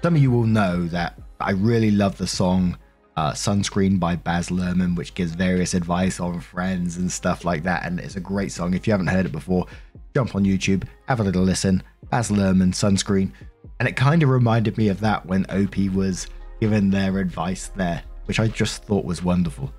Some 0.02 0.16
of 0.16 0.22
you 0.22 0.30
will 0.30 0.46
know 0.46 0.86
that 0.86 1.18
I 1.40 1.52
really 1.52 1.90
love 1.90 2.16
the 2.18 2.26
song 2.26 2.76
uh, 3.16 3.32
Sunscreen 3.32 4.00
by 4.00 4.16
Baz 4.16 4.48
Luhrmann, 4.48 4.96
which 4.96 5.14
gives 5.14 5.32
various 5.32 5.74
advice 5.74 6.20
on 6.20 6.40
friends 6.40 6.96
and 6.96 7.10
stuff 7.10 7.44
like 7.44 7.62
that. 7.64 7.84
And 7.84 8.00
it's 8.00 8.16
a 8.16 8.20
great 8.20 8.52
song. 8.52 8.74
If 8.74 8.86
you 8.86 8.92
haven't 8.92 9.08
heard 9.08 9.26
it 9.26 9.32
before, 9.32 9.66
jump 10.14 10.34
on 10.34 10.44
YouTube, 10.44 10.84
have 11.06 11.20
a 11.20 11.24
little 11.24 11.42
listen. 11.42 11.82
Baz 12.10 12.30
Luhrmann, 12.30 12.72
Sunscreen. 12.72 13.32
And 13.78 13.88
it 13.88 13.96
kind 13.96 14.22
of 14.22 14.28
reminded 14.28 14.78
me 14.78 14.88
of 14.88 15.00
that 15.00 15.24
when 15.26 15.44
OP 15.46 15.76
was 15.94 16.28
given 16.60 16.90
their 16.90 17.18
advice 17.18 17.68
there, 17.68 18.02
which 18.26 18.40
I 18.40 18.48
just 18.48 18.84
thought 18.84 19.04
was 19.04 19.22
wonderful. 19.22 19.72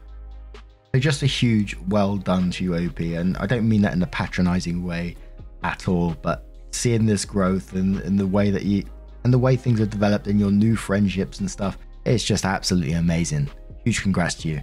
So 0.94 1.00
just 1.00 1.24
a 1.24 1.28
huge 1.28 1.78
well 1.88 2.18
done 2.18 2.52
to 2.52 2.64
you, 2.64 2.76
OP. 2.76 3.00
And 3.00 3.38
I 3.38 3.46
don't 3.46 3.68
mean 3.68 3.82
that 3.84 3.94
in 3.94 4.04
a 4.04 4.08
patronizing 4.08 4.84
way 4.84 5.16
at 5.64 5.88
all, 5.88 6.16
but 6.22 6.46
seeing 6.72 7.06
this 7.06 7.26
growth 7.26 7.74
and, 7.74 8.00
and 8.00 8.20
the 8.20 8.28
way 8.28 8.50
that 8.52 8.64
you 8.64 8.84
and 9.24 9.34
the 9.34 9.40
way 9.40 9.56
things 9.56 9.80
have 9.80 9.90
developed 9.90 10.28
in 10.28 10.40
your 10.40 10.52
new 10.52 10.76
friendships 10.76 11.40
and 11.40 11.52
stuff, 11.52 11.78
it's 12.06 12.24
just 12.24 12.46
absolutely 12.46 12.94
amazing. 12.94 13.50
Huge 13.84 14.02
congrats 14.02 14.36
to 14.36 14.50
you. 14.50 14.62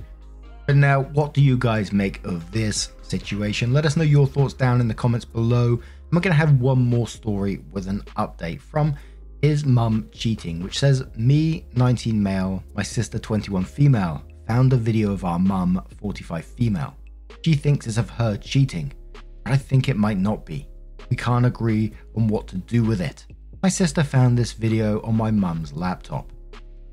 But 0.67 0.77
now, 0.77 1.03
what 1.03 1.33
do 1.33 1.41
you 1.41 1.57
guys 1.57 1.93
make 1.93 2.23
of 2.25 2.51
this 2.53 2.93
situation? 3.03 3.73
Let 3.73 3.87
us 3.87 3.97
know 3.97 4.03
your 4.03 4.27
thoughts 4.27 4.53
down 4.53 4.81
in 4.81 4.89
the 4.89 4.95
comments 4.95 5.25
below. 5.25 5.71
And 5.71 5.81
we're 6.13 6.21
going 6.21 6.33
to 6.33 6.39
have 6.39 6.61
one 6.61 6.79
more 6.79 7.09
story 7.09 7.65
with 7.73 7.87
an 7.87 8.03
update 8.17 8.61
from 8.61 8.95
Is 9.41 9.65
Mum 9.65 10.09
Cheating, 10.13 10.63
which 10.63 10.79
says, 10.79 11.05
Me, 11.17 11.65
19 11.75 12.23
male, 12.23 12.63
my 12.75 12.83
sister, 12.83 13.19
21 13.19 13.65
female, 13.65 14.23
found 14.47 14.73
a 14.75 14.77
video 14.77 15.11
of 15.11 15.25
our 15.25 15.39
mum, 15.39 15.83
45 16.01 16.45
female. 16.45 16.95
She 17.43 17.55
thinks 17.55 17.87
it's 17.87 17.97
of 17.97 18.11
her 18.11 18.37
cheating, 18.37 18.93
but 19.45 19.55
I 19.55 19.57
think 19.57 19.89
it 19.89 19.97
might 19.97 20.19
not 20.19 20.45
be. 20.45 20.68
We 21.11 21.16
can't 21.16 21.47
agree 21.47 21.92
on 22.16 22.29
what 22.29 22.47
to 22.49 22.57
do 22.57 22.85
with 22.85 23.01
it. 23.01 23.27
My 23.62 23.68
sister 23.68 24.05
found 24.05 24.37
this 24.37 24.53
video 24.53 25.01
on 25.03 25.16
my 25.16 25.31
mum's 25.31 25.73
laptop. 25.73 26.31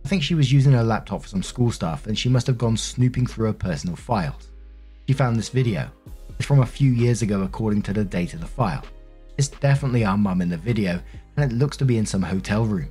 I 0.04 0.08
think 0.08 0.24
she 0.24 0.36
was 0.36 0.52
using 0.52 0.74
her 0.74 0.84
laptop 0.84 1.24
for 1.24 1.28
some 1.28 1.44
school 1.44 1.72
stuff 1.72 2.08
and 2.08 2.18
she 2.18 2.30
must 2.30 2.48
have 2.48 2.58
gone 2.58 2.78
snooping 2.78 3.28
through 3.28 3.48
her 3.48 3.54
personal 3.54 3.96
files. 3.96 4.52
She 5.08 5.14
found 5.14 5.36
this 5.36 5.50
video. 5.50 5.90
It's 6.38 6.46
from 6.46 6.62
a 6.62 6.66
few 6.66 6.92
years 6.92 7.22
ago 7.22 7.42
according 7.42 7.82
to 7.84 7.94
the 7.94 8.04
date 8.04 8.34
of 8.34 8.42
the 8.42 8.48
file. 8.48 8.84
It's 9.38 9.48
definitely 9.48 10.06
our 10.06 10.18
mum 10.18 10.42
in 10.42 10.50
the 10.50 10.58
video 10.58 11.02
and 11.38 11.52
it 11.52 11.56
looks 11.56 11.78
to 11.78 11.86
be 11.86 11.98
in 11.98 12.06
some 12.06 12.22
hotel 12.22 12.66
room. 12.66 12.90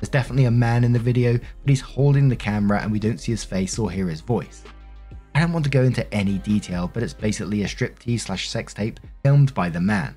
There's 0.00 0.08
definitely 0.08 0.44
a 0.44 0.50
man 0.50 0.84
in 0.84 0.92
the 0.92 0.98
video, 0.98 1.38
but 1.38 1.68
he's 1.68 1.80
holding 1.80 2.28
the 2.28 2.36
camera 2.36 2.82
and 2.82 2.90
we 2.90 2.98
don't 2.98 3.20
see 3.20 3.32
his 3.32 3.44
face 3.44 3.78
or 3.78 3.90
hear 3.90 4.08
his 4.08 4.20
voice. 4.20 4.64
I 5.34 5.40
don't 5.40 5.52
want 5.52 5.64
to 5.64 5.70
go 5.70 5.82
into 5.82 6.12
any 6.12 6.38
detail, 6.38 6.90
but 6.92 7.02
it's 7.02 7.14
basically 7.14 7.62
a 7.62 7.66
striptease 7.66 8.20
slash 8.20 8.48
sex 8.48 8.74
tape 8.74 9.00
filmed 9.22 9.54
by 9.54 9.68
the 9.68 9.80
man. 9.80 10.14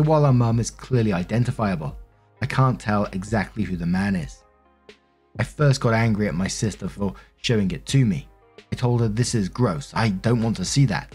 So 0.00 0.04
while 0.06 0.24
our 0.24 0.32
mum 0.32 0.60
is 0.60 0.70
clearly 0.70 1.12
identifiable, 1.12 1.94
I 2.40 2.46
can't 2.46 2.80
tell 2.80 3.04
exactly 3.12 3.64
who 3.64 3.76
the 3.76 3.84
man 3.84 4.16
is. 4.16 4.44
I 5.38 5.44
first 5.44 5.82
got 5.82 5.92
angry 5.92 6.26
at 6.26 6.34
my 6.34 6.48
sister 6.48 6.88
for 6.88 7.12
showing 7.42 7.70
it 7.72 7.84
to 7.84 8.06
me. 8.06 8.26
I 8.72 8.76
told 8.76 9.02
her 9.02 9.08
this 9.08 9.34
is 9.34 9.50
gross, 9.50 9.92
I 9.94 10.08
don't 10.08 10.40
want 10.42 10.56
to 10.56 10.64
see 10.64 10.86
that. 10.86 11.12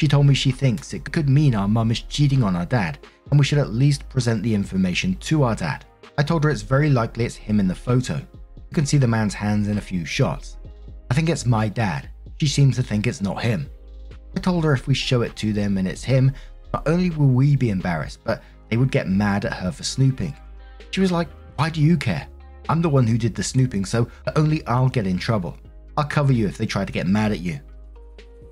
She 0.00 0.06
told 0.06 0.26
me 0.26 0.34
she 0.34 0.52
thinks 0.52 0.94
it 0.94 1.10
could 1.10 1.28
mean 1.28 1.56
our 1.56 1.66
mum 1.66 1.90
is 1.90 2.02
cheating 2.02 2.44
on 2.44 2.54
our 2.54 2.64
dad 2.64 3.00
and 3.32 3.40
we 3.40 3.44
should 3.44 3.58
at 3.58 3.72
least 3.72 4.08
present 4.08 4.44
the 4.44 4.54
information 4.54 5.16
to 5.16 5.42
our 5.42 5.56
dad. 5.56 5.84
I 6.16 6.22
told 6.22 6.44
her 6.44 6.50
it's 6.50 6.62
very 6.62 6.90
likely 6.90 7.24
it's 7.24 7.34
him 7.34 7.58
in 7.58 7.66
the 7.66 7.74
photo. 7.74 8.18
You 8.18 8.72
can 8.72 8.86
see 8.86 8.98
the 8.98 9.08
man's 9.08 9.34
hands 9.34 9.66
in 9.66 9.78
a 9.78 9.88
few 9.90 10.04
shots. 10.04 10.58
I 11.10 11.14
think 11.14 11.28
it's 11.28 11.44
my 11.44 11.68
dad. 11.68 12.08
She 12.38 12.46
seems 12.46 12.76
to 12.76 12.84
think 12.84 13.08
it's 13.08 13.20
not 13.20 13.42
him. 13.42 13.68
I 14.36 14.38
told 14.38 14.62
her 14.62 14.72
if 14.72 14.86
we 14.86 14.94
show 14.94 15.22
it 15.22 15.34
to 15.36 15.52
them 15.52 15.76
and 15.76 15.88
it's 15.88 16.04
him, 16.04 16.32
not 16.72 16.88
only 16.88 17.10
will 17.10 17.28
we 17.28 17.56
be 17.56 17.70
embarrassed, 17.70 18.20
but 18.24 18.42
they 18.68 18.76
would 18.76 18.90
get 18.90 19.08
mad 19.08 19.44
at 19.44 19.52
her 19.52 19.70
for 19.70 19.82
snooping. 19.82 20.34
She 20.90 21.00
was 21.00 21.12
like, 21.12 21.28
Why 21.56 21.70
do 21.70 21.80
you 21.80 21.96
care? 21.96 22.26
I'm 22.68 22.82
the 22.82 22.88
one 22.88 23.06
who 23.06 23.18
did 23.18 23.34
the 23.34 23.42
snooping, 23.42 23.84
so 23.84 24.08
only 24.36 24.64
I'll 24.66 24.88
get 24.88 25.06
in 25.06 25.18
trouble. 25.18 25.56
I'll 25.96 26.04
cover 26.04 26.32
you 26.32 26.46
if 26.46 26.56
they 26.56 26.66
try 26.66 26.84
to 26.84 26.92
get 26.92 27.06
mad 27.06 27.32
at 27.32 27.40
you. 27.40 27.60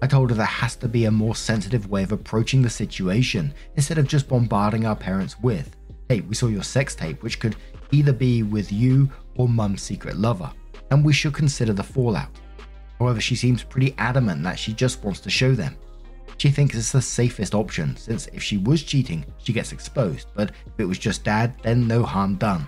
I 0.02 0.06
told 0.06 0.30
her 0.30 0.36
there 0.36 0.46
has 0.46 0.76
to 0.76 0.88
be 0.88 1.04
a 1.04 1.10
more 1.10 1.34
sensitive 1.34 1.90
way 1.90 2.02
of 2.02 2.12
approaching 2.12 2.62
the 2.62 2.70
situation 2.70 3.52
instead 3.76 3.98
of 3.98 4.08
just 4.08 4.28
bombarding 4.28 4.86
our 4.86 4.96
parents 4.96 5.38
with, 5.40 5.76
hey, 6.08 6.20
we 6.20 6.34
saw 6.34 6.46
your 6.46 6.62
sex 6.62 6.94
tape, 6.94 7.22
which 7.22 7.38
could 7.38 7.56
either 7.92 8.12
be 8.12 8.42
with 8.42 8.72
you 8.72 9.10
or 9.36 9.48
mum's 9.48 9.82
secret 9.82 10.16
lover, 10.16 10.50
and 10.90 11.04
we 11.04 11.12
should 11.12 11.34
consider 11.34 11.72
the 11.72 11.82
fallout. 11.82 12.30
However, 12.98 13.20
she 13.20 13.36
seems 13.36 13.62
pretty 13.62 13.94
adamant 13.98 14.42
that 14.42 14.58
she 14.58 14.72
just 14.72 15.04
wants 15.04 15.20
to 15.20 15.30
show 15.30 15.54
them. 15.54 15.76
She 16.40 16.50
thinks 16.50 16.74
it's 16.74 16.90
the 16.90 17.02
safest 17.02 17.54
option, 17.54 17.94
since 17.98 18.26
if 18.28 18.42
she 18.42 18.56
was 18.56 18.82
cheating, 18.82 19.26
she 19.36 19.52
gets 19.52 19.72
exposed, 19.72 20.28
but 20.34 20.52
if 20.64 20.72
it 20.78 20.86
was 20.86 20.98
just 20.98 21.22
dad, 21.22 21.52
then 21.62 21.86
no 21.86 22.02
harm 22.02 22.36
done. 22.36 22.66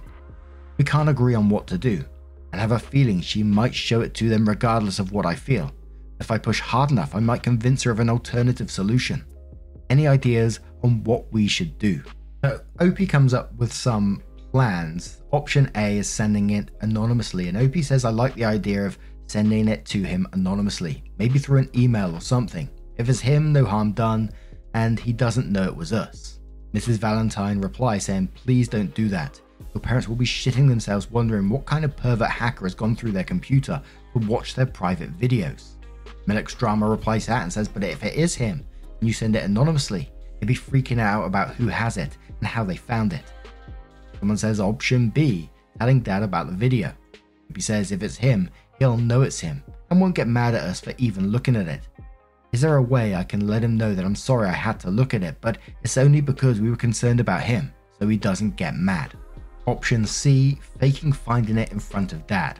We 0.76 0.84
can't 0.84 1.08
agree 1.08 1.34
on 1.34 1.48
what 1.48 1.66
to 1.68 1.78
do, 1.78 2.04
and 2.52 2.60
have 2.60 2.72
a 2.72 2.78
feeling 2.78 3.22
she 3.22 3.42
might 3.42 3.74
show 3.74 4.02
it 4.02 4.12
to 4.16 4.28
them 4.28 4.46
regardless 4.46 4.98
of 4.98 5.12
what 5.12 5.24
I 5.24 5.34
feel. 5.34 5.72
If 6.20 6.30
I 6.30 6.36
push 6.36 6.60
hard 6.60 6.90
enough, 6.90 7.14
I 7.14 7.20
might 7.20 7.42
convince 7.42 7.82
her 7.84 7.90
of 7.90 7.98
an 7.98 8.10
alternative 8.10 8.70
solution. 8.70 9.24
Any 9.88 10.06
ideas 10.06 10.60
on 10.82 11.02
what 11.04 11.32
we 11.32 11.48
should 11.48 11.78
do? 11.78 12.02
So, 12.44 12.60
OP 12.78 13.08
comes 13.08 13.32
up 13.32 13.54
with 13.54 13.72
some 13.72 14.22
plans. 14.50 15.22
Option 15.30 15.70
A 15.76 15.96
is 15.96 16.10
sending 16.10 16.50
it 16.50 16.72
anonymously, 16.82 17.48
and 17.48 17.56
OP 17.56 17.82
says, 17.82 18.04
I 18.04 18.10
like 18.10 18.34
the 18.34 18.44
idea 18.44 18.84
of 18.84 18.98
sending 19.28 19.66
it 19.68 19.86
to 19.86 20.02
him 20.02 20.28
anonymously, 20.34 21.04
maybe 21.16 21.38
through 21.38 21.60
an 21.60 21.70
email 21.74 22.14
or 22.14 22.20
something. 22.20 22.68
If 23.02 23.08
it's 23.08 23.18
him, 23.18 23.52
no 23.52 23.64
harm 23.64 23.90
done, 23.90 24.30
and 24.74 24.96
he 24.96 25.12
doesn't 25.12 25.50
know 25.50 25.64
it 25.64 25.74
was 25.74 25.92
us. 25.92 26.38
Mrs. 26.72 26.98
Valentine 26.98 27.60
replies 27.60 28.04
saying, 28.04 28.28
Please 28.28 28.68
don't 28.68 28.94
do 28.94 29.08
that. 29.08 29.40
Your 29.74 29.80
parents 29.80 30.06
will 30.06 30.14
be 30.14 30.24
shitting 30.24 30.68
themselves 30.68 31.10
wondering 31.10 31.48
what 31.48 31.66
kind 31.66 31.84
of 31.84 31.96
pervert 31.96 32.30
hacker 32.30 32.64
has 32.64 32.76
gone 32.76 32.94
through 32.94 33.10
their 33.10 33.24
computer 33.24 33.82
to 34.12 34.28
watch 34.28 34.54
their 34.54 34.66
private 34.66 35.18
videos. 35.18 35.72
Melix 36.28 36.56
Drama 36.56 36.88
replies 36.88 37.26
that 37.26 37.42
and 37.42 37.52
says, 37.52 37.66
But 37.66 37.82
if 37.82 38.04
it 38.04 38.14
is 38.14 38.36
him, 38.36 38.64
and 39.00 39.08
you 39.08 39.12
send 39.12 39.34
it 39.34 39.42
anonymously, 39.42 40.08
he'd 40.38 40.46
be 40.46 40.54
freaking 40.54 41.00
out 41.00 41.24
about 41.24 41.56
who 41.56 41.66
has 41.66 41.96
it 41.96 42.16
and 42.38 42.46
how 42.46 42.62
they 42.62 42.76
found 42.76 43.12
it. 43.12 43.32
Someone 44.20 44.38
says 44.38 44.60
option 44.60 45.08
B, 45.08 45.50
telling 45.80 46.02
dad 46.02 46.22
about 46.22 46.46
the 46.46 46.52
video. 46.52 46.92
He 47.52 47.62
says 47.62 47.90
if 47.90 48.04
it's 48.04 48.16
him, 48.16 48.48
he'll 48.78 48.96
know 48.96 49.22
it's 49.22 49.40
him 49.40 49.64
and 49.90 50.00
won't 50.00 50.14
get 50.14 50.28
mad 50.28 50.54
at 50.54 50.62
us 50.62 50.78
for 50.78 50.94
even 50.98 51.32
looking 51.32 51.56
at 51.56 51.66
it. 51.66 51.82
Is 52.52 52.60
there 52.60 52.76
a 52.76 52.82
way 52.82 53.14
I 53.14 53.24
can 53.24 53.46
let 53.46 53.64
him 53.64 53.78
know 53.78 53.94
that 53.94 54.04
I'm 54.04 54.14
sorry 54.14 54.46
I 54.46 54.52
had 54.52 54.78
to 54.80 54.90
look 54.90 55.14
at 55.14 55.22
it, 55.22 55.36
but 55.40 55.56
it's 55.82 55.96
only 55.96 56.20
because 56.20 56.60
we 56.60 56.68
were 56.68 56.76
concerned 56.76 57.18
about 57.18 57.42
him, 57.42 57.72
so 57.98 58.06
he 58.06 58.18
doesn't 58.18 58.56
get 58.56 58.76
mad? 58.76 59.14
Option 59.66 60.04
C, 60.04 60.58
faking 60.78 61.12
finding 61.12 61.56
it 61.56 61.72
in 61.72 61.78
front 61.78 62.12
of 62.12 62.26
dad. 62.26 62.58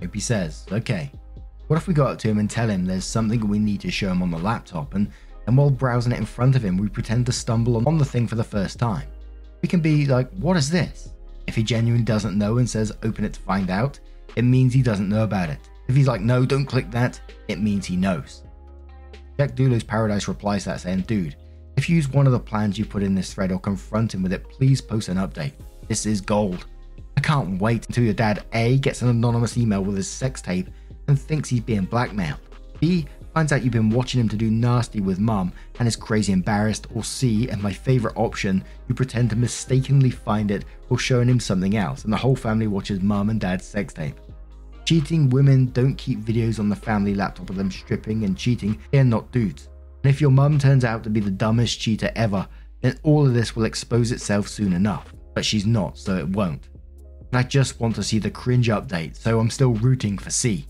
Hope 0.00 0.14
he 0.14 0.20
says, 0.20 0.64
okay. 0.72 1.12
What 1.66 1.76
if 1.76 1.86
we 1.86 1.92
go 1.92 2.06
up 2.06 2.18
to 2.20 2.28
him 2.28 2.38
and 2.38 2.48
tell 2.48 2.70
him 2.70 2.86
there's 2.86 3.04
something 3.04 3.46
we 3.46 3.58
need 3.58 3.82
to 3.82 3.90
show 3.90 4.08
him 4.08 4.22
on 4.22 4.30
the 4.30 4.38
laptop, 4.38 4.94
and 4.94 5.12
then 5.44 5.56
while 5.56 5.68
browsing 5.68 6.12
it 6.12 6.18
in 6.18 6.24
front 6.24 6.56
of 6.56 6.64
him, 6.64 6.78
we 6.78 6.88
pretend 6.88 7.26
to 7.26 7.32
stumble 7.32 7.86
on 7.86 7.98
the 7.98 8.04
thing 8.04 8.26
for 8.26 8.36
the 8.36 8.42
first 8.42 8.78
time? 8.78 9.08
We 9.60 9.68
can 9.68 9.80
be 9.80 10.06
like, 10.06 10.30
what 10.38 10.56
is 10.56 10.70
this? 10.70 11.10
If 11.46 11.54
he 11.54 11.62
genuinely 11.62 12.04
doesn't 12.04 12.38
know 12.38 12.56
and 12.56 12.68
says 12.68 12.92
open 13.02 13.26
it 13.26 13.34
to 13.34 13.40
find 13.40 13.68
out, 13.68 14.00
it 14.36 14.42
means 14.44 14.72
he 14.72 14.82
doesn't 14.82 15.10
know 15.10 15.24
about 15.24 15.50
it. 15.50 15.58
If 15.86 15.96
he's 15.96 16.08
like, 16.08 16.22
no, 16.22 16.46
don't 16.46 16.64
click 16.64 16.90
that, 16.92 17.20
it 17.48 17.60
means 17.60 17.84
he 17.84 17.96
knows. 17.96 18.42
Jack 19.36 19.56
Dulu's 19.56 19.82
Paradise 19.82 20.28
replies 20.28 20.64
that 20.64 20.80
saying, 20.80 21.02
dude, 21.02 21.36
if 21.76 21.88
you 21.88 21.96
use 21.96 22.08
one 22.08 22.26
of 22.26 22.32
the 22.32 22.38
plans 22.38 22.78
you 22.78 22.84
put 22.84 23.02
in 23.02 23.14
this 23.14 23.34
thread 23.34 23.50
or 23.50 23.58
confront 23.58 24.14
him 24.14 24.22
with 24.22 24.32
it, 24.32 24.48
please 24.48 24.80
post 24.80 25.08
an 25.08 25.16
update. 25.16 25.52
This 25.88 26.06
is 26.06 26.20
gold. 26.20 26.66
I 27.16 27.20
can't 27.20 27.60
wait 27.60 27.86
until 27.86 28.04
your 28.04 28.14
dad 28.14 28.44
A 28.52 28.78
gets 28.78 29.02
an 29.02 29.08
anonymous 29.08 29.56
email 29.56 29.82
with 29.82 29.96
his 29.96 30.08
sex 30.08 30.40
tape 30.40 30.68
and 31.08 31.18
thinks 31.18 31.48
he's 31.48 31.60
being 31.60 31.84
blackmailed. 31.84 32.38
B 32.80 33.06
finds 33.34 33.50
out 33.50 33.64
you've 33.64 33.72
been 33.72 33.90
watching 33.90 34.20
him 34.20 34.28
to 34.28 34.36
do 34.36 34.50
nasty 34.50 35.00
with 35.00 35.18
mum 35.18 35.52
and 35.80 35.88
is 35.88 35.96
crazy 35.96 36.32
embarrassed, 36.32 36.86
or 36.94 37.02
C, 37.02 37.48
and 37.48 37.60
my 37.60 37.72
favourite 37.72 38.16
option, 38.16 38.62
you 38.88 38.94
pretend 38.94 39.30
to 39.30 39.36
mistakenly 39.36 40.10
find 40.10 40.52
it 40.52 40.64
or 40.88 40.98
showing 40.98 41.28
him 41.28 41.40
something 41.40 41.76
else, 41.76 42.04
and 42.04 42.12
the 42.12 42.16
whole 42.16 42.36
family 42.36 42.68
watches 42.68 43.00
mum 43.00 43.30
and 43.30 43.40
dad's 43.40 43.66
sex 43.66 43.92
tape. 43.92 44.18
Cheating 44.84 45.30
women 45.30 45.66
don't 45.66 45.96
keep 45.96 46.20
videos 46.20 46.58
on 46.58 46.68
the 46.68 46.76
family 46.76 47.14
laptop 47.14 47.48
of 47.48 47.56
them 47.56 47.70
stripping 47.70 48.24
and 48.24 48.36
cheating, 48.36 48.78
they're 48.92 49.04
not 49.04 49.32
dudes. 49.32 49.68
And 50.02 50.12
if 50.12 50.20
your 50.20 50.30
mum 50.30 50.58
turns 50.58 50.84
out 50.84 51.02
to 51.04 51.10
be 51.10 51.20
the 51.20 51.30
dumbest 51.30 51.80
cheater 51.80 52.12
ever, 52.14 52.46
then 52.82 52.98
all 53.02 53.26
of 53.26 53.32
this 53.32 53.56
will 53.56 53.64
expose 53.64 54.12
itself 54.12 54.46
soon 54.46 54.74
enough. 54.74 55.14
But 55.34 55.44
she's 55.44 55.64
not, 55.64 55.96
so 55.96 56.16
it 56.16 56.28
won't. 56.28 56.68
And 57.32 57.38
I 57.38 57.42
just 57.42 57.80
want 57.80 57.94
to 57.96 58.02
see 58.02 58.18
the 58.18 58.30
cringe 58.30 58.68
update, 58.68 59.16
so 59.16 59.40
I'm 59.40 59.48
still 59.48 59.72
rooting 59.72 60.18
for 60.18 60.30
C. 60.30 60.66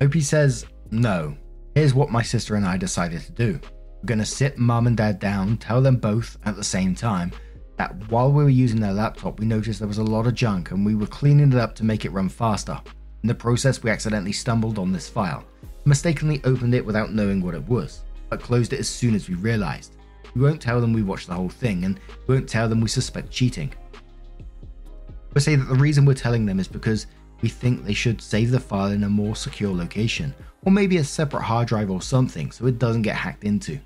Opie 0.00 0.20
says, 0.20 0.64
No. 0.92 1.36
Here's 1.74 1.94
what 1.94 2.10
my 2.10 2.22
sister 2.22 2.54
and 2.54 2.64
I 2.64 2.76
decided 2.76 3.22
to 3.22 3.32
do. 3.32 3.60
We're 4.02 4.16
to 4.16 4.24
sit 4.24 4.58
mum 4.58 4.86
and 4.86 4.96
dad 4.96 5.18
down, 5.18 5.56
tell 5.56 5.82
them 5.82 5.96
both 5.96 6.38
at 6.44 6.54
the 6.54 6.62
same 6.62 6.94
time 6.94 7.32
that 7.78 8.10
while 8.10 8.30
we 8.30 8.44
were 8.44 8.48
using 8.48 8.80
their 8.80 8.92
laptop, 8.92 9.40
we 9.40 9.46
noticed 9.46 9.80
there 9.80 9.88
was 9.88 9.98
a 9.98 10.04
lot 10.04 10.26
of 10.26 10.34
junk 10.34 10.70
and 10.70 10.86
we 10.86 10.94
were 10.94 11.06
cleaning 11.06 11.52
it 11.52 11.58
up 11.58 11.74
to 11.76 11.84
make 11.84 12.04
it 12.04 12.12
run 12.12 12.28
faster. 12.28 12.80
In 13.22 13.28
the 13.28 13.34
process, 13.34 13.82
we 13.82 13.90
accidentally 13.90 14.32
stumbled 14.32 14.78
on 14.78 14.92
this 14.92 15.08
file. 15.08 15.44
mistakenly 15.84 16.40
opened 16.44 16.74
it 16.74 16.84
without 16.84 17.12
knowing 17.12 17.40
what 17.40 17.54
it 17.54 17.66
was, 17.66 18.02
but 18.28 18.40
closed 18.40 18.72
it 18.72 18.80
as 18.80 18.88
soon 18.88 19.14
as 19.14 19.28
we 19.28 19.34
realized. 19.34 19.96
We 20.34 20.42
won't 20.42 20.60
tell 20.60 20.80
them 20.80 20.92
we 20.92 21.02
watched 21.02 21.28
the 21.28 21.34
whole 21.34 21.48
thing, 21.48 21.84
and 21.84 21.98
we 22.26 22.34
won't 22.34 22.48
tell 22.48 22.68
them 22.68 22.80
we 22.80 22.88
suspect 22.88 23.30
cheating. 23.30 23.72
We 25.34 25.40
say 25.40 25.56
that 25.56 25.68
the 25.68 25.74
reason 25.74 26.04
we're 26.04 26.14
telling 26.14 26.46
them 26.46 26.60
is 26.60 26.68
because 26.68 27.06
we 27.40 27.48
think 27.48 27.84
they 27.84 27.94
should 27.94 28.20
save 28.20 28.50
the 28.50 28.60
file 28.60 28.90
in 28.90 29.04
a 29.04 29.08
more 29.08 29.34
secure 29.34 29.74
location, 29.74 30.34
or 30.64 30.72
maybe 30.72 30.98
a 30.98 31.04
separate 31.04 31.42
hard 31.42 31.68
drive 31.68 31.90
or 31.90 32.02
something 32.02 32.50
so 32.50 32.66
it 32.66 32.78
doesn't 32.78 33.02
get 33.02 33.16
hacked 33.16 33.44
into. 33.44 33.78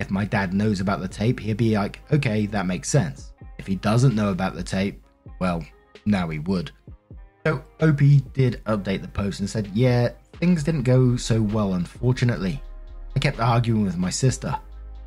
If 0.00 0.10
my 0.10 0.24
dad 0.24 0.54
knows 0.54 0.80
about 0.80 1.00
the 1.00 1.08
tape, 1.08 1.40
he'd 1.40 1.56
be 1.56 1.76
like, 1.76 2.00
okay, 2.12 2.46
that 2.46 2.66
makes 2.66 2.88
sense. 2.88 3.32
If 3.58 3.66
he 3.66 3.74
doesn't 3.74 4.14
know 4.14 4.30
about 4.30 4.54
the 4.54 4.62
tape, 4.62 5.02
well, 5.40 5.64
now 6.06 6.28
he 6.28 6.38
would. 6.38 6.70
So 7.48 7.64
OP 7.80 8.00
did 8.34 8.62
update 8.66 9.00
the 9.00 9.08
post 9.08 9.40
and 9.40 9.48
said, 9.48 9.70
yeah, 9.72 10.10
things 10.34 10.62
didn't 10.62 10.82
go 10.82 11.16
so 11.16 11.40
well, 11.40 11.72
unfortunately. 11.72 12.62
I 13.16 13.20
kept 13.20 13.40
arguing 13.40 13.84
with 13.84 13.96
my 13.96 14.10
sister. 14.10 14.54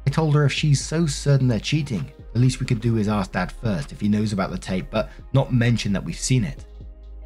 I 0.08 0.10
told 0.10 0.34
her 0.34 0.43
if 0.45 0.51
she's 0.51 0.84
so 0.84 1.06
certain 1.06 1.47
they're 1.47 1.60
cheating, 1.60 2.12
the 2.34 2.39
least 2.39 2.60
we 2.60 2.65
could 2.65 2.82
do 2.82 2.97
is 2.97 3.08
ask 3.08 3.34
dad 3.34 3.51
first 3.51 3.91
if 3.91 4.01
he 4.01 4.10
knows 4.10 4.34
about 4.34 4.49
the 4.49 4.58
tape, 4.58 4.88
but 4.89 5.12
not 5.34 5.54
mention 5.54 5.93
that 5.93 6.04
we've 6.04 6.17
seen 6.17 6.43
it. 6.43 6.65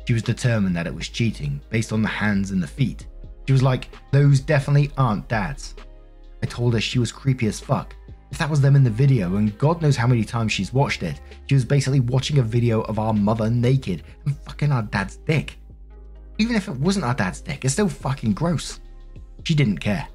She 0.06 0.12
was 0.12 0.22
determined 0.22 0.76
that 0.76 0.86
it 0.86 0.94
was 0.94 1.08
cheating, 1.08 1.62
based 1.70 1.94
on 1.94 2.02
the 2.02 2.10
hands 2.10 2.52
and 2.52 2.62
the 2.62 2.68
feet. 2.68 3.08
She 3.48 3.54
was 3.54 3.64
like, 3.64 3.88
those 4.12 4.42
definitely 4.42 4.92
aren't 4.98 5.30
dad's. 5.30 5.76
I 6.44 6.46
told 6.46 6.74
her 6.74 6.82
she 6.82 7.00
was 7.00 7.14
creepy 7.14 7.48
as 7.48 7.62
fuck. 7.62 7.96
If 8.32 8.38
that 8.40 8.50
was 8.50 8.62
them 8.62 8.76
in 8.76 8.84
the 8.84 8.90
video, 8.90 9.36
and 9.36 9.58
God 9.58 9.82
knows 9.82 9.96
how 9.96 10.08
many 10.08 10.24
times 10.24 10.52
she's 10.52 10.74
watched 10.74 11.04
it, 11.04 11.22
she 11.48 11.56
was 11.56 11.64
basically 11.66 12.00
watching 12.00 12.40
a 12.40 12.44
video 12.44 12.82
of 12.82 13.00
our 13.00 13.14
mother 13.14 13.50
naked 13.50 14.04
and 14.26 14.38
fucking 14.40 14.72
our 14.72 14.84
dad's 14.84 15.18
dick. 15.18 15.58
Even 16.38 16.56
if 16.56 16.68
it 16.68 16.76
wasn't 16.76 17.06
our 17.06 17.14
dad's 17.14 17.40
dick, 17.40 17.64
it's 17.64 17.74
still 17.74 17.88
fucking 17.88 18.34
gross. 18.34 18.80
She 19.44 19.56
didn't 19.56 19.78
care. 19.78 20.08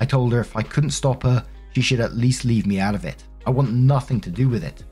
I 0.00 0.04
told 0.04 0.32
her 0.32 0.40
if 0.40 0.56
I 0.56 0.62
couldn't 0.62 0.90
stop 0.90 1.22
her, 1.24 1.44
she 1.74 1.82
should 1.82 2.00
at 2.00 2.14
least 2.14 2.44
leave 2.44 2.66
me 2.66 2.80
out 2.80 2.94
of 2.94 3.04
it. 3.04 3.24
I 3.46 3.50
want 3.50 3.72
nothing 3.72 4.20
to 4.22 4.30
do 4.30 4.48
with 4.48 4.64
it. 4.64 4.82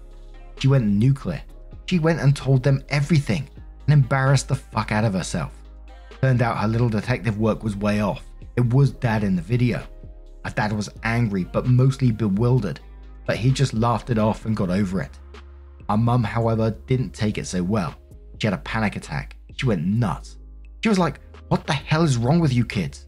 She 0.59 0.69
went 0.69 0.87
nuclear. 0.87 1.43
She 1.87 1.99
went 1.99 2.21
and 2.21 2.35
told 2.35 2.63
them 2.63 2.83
everything 2.89 3.49
and 3.87 3.93
embarrassed 3.93 4.49
the 4.49 4.55
fuck 4.55 4.93
out 4.93 5.05
of 5.05 5.15
herself. 5.15 5.53
Turned 6.21 6.43
out 6.43 6.59
her 6.59 6.69
little 6.69 6.89
detective 6.89 7.39
work 7.39 7.63
was 7.63 7.77
way 7.77 8.01
off. 8.01 8.25
It 8.57 8.73
was 8.73 8.91
dad 8.91 9.25
in 9.25 9.37
the 9.37 9.43
video. 9.43 9.83
Her 10.45 10.51
dad 10.51 10.73
was 10.73 10.91
angry 11.03 11.45
but 11.45 11.67
mostly 11.67 12.11
bewildered, 12.11 12.81
but 13.27 13.37
he 13.37 13.51
just 13.51 13.75
laughed 13.75 14.11
it 14.11 14.19
off 14.19 14.45
and 14.45 14.57
got 14.57 14.71
over 14.71 15.01
it. 15.01 15.19
Our 15.89 15.97
mum, 15.97 16.25
however, 16.25 16.77
didn't 16.87 17.15
take 17.15 17.39
it 17.39 17.47
so 17.47 17.63
well. 17.63 17.95
She 18.39 18.47
had 18.47 18.55
a 18.55 18.59
panic 18.59 18.97
attack. 18.97 19.37
She 19.57 19.67
went 19.67 19.87
nuts. 19.87 20.39
She 20.83 20.89
was 20.89 20.99
like, 20.99 21.21
What 21.49 21.67
the 21.67 21.73
hell 21.73 22.03
is 22.03 22.17
wrong 22.17 22.41
with 22.41 22.53
you 22.53 22.65
kids? 22.65 23.07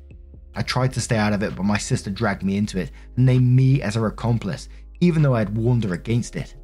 I 0.54 0.62
tried 0.62 0.92
to 0.94 1.00
stay 1.00 1.16
out 1.16 1.34
of 1.34 1.42
it, 1.42 1.54
but 1.54 1.64
my 1.64 1.76
sister 1.76 2.10
dragged 2.10 2.42
me 2.42 2.56
into 2.56 2.78
it 2.78 2.90
and 3.16 3.26
named 3.26 3.46
me 3.46 3.82
as 3.82 3.94
her 3.94 4.06
accomplice, 4.06 4.68
even 5.00 5.20
though 5.20 5.34
I 5.34 5.40
had 5.40 5.56
warned 5.56 5.84
her 5.84 5.94
against 5.94 6.36
it. 6.36 6.54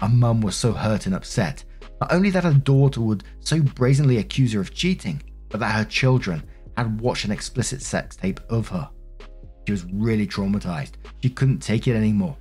Our 0.00 0.08
mum 0.08 0.40
was 0.40 0.54
so 0.54 0.72
hurt 0.72 1.06
and 1.06 1.14
upset, 1.14 1.64
not 2.00 2.12
only 2.12 2.30
that 2.30 2.44
her 2.44 2.54
daughter 2.54 3.00
would 3.00 3.24
so 3.40 3.60
brazenly 3.60 4.18
accuse 4.18 4.52
her 4.52 4.60
of 4.60 4.72
cheating, 4.72 5.22
but 5.48 5.60
that 5.60 5.74
her 5.74 5.84
children 5.84 6.44
had 6.76 7.00
watched 7.00 7.24
an 7.24 7.32
explicit 7.32 7.82
sex 7.82 8.16
tape 8.16 8.40
of 8.48 8.68
her. 8.68 8.88
She 9.70 9.72
was 9.72 9.84
really 9.92 10.26
traumatized. 10.26 10.94
She 11.22 11.30
couldn't 11.30 11.60
take 11.60 11.86
it 11.86 11.94
anymore. 11.94 12.36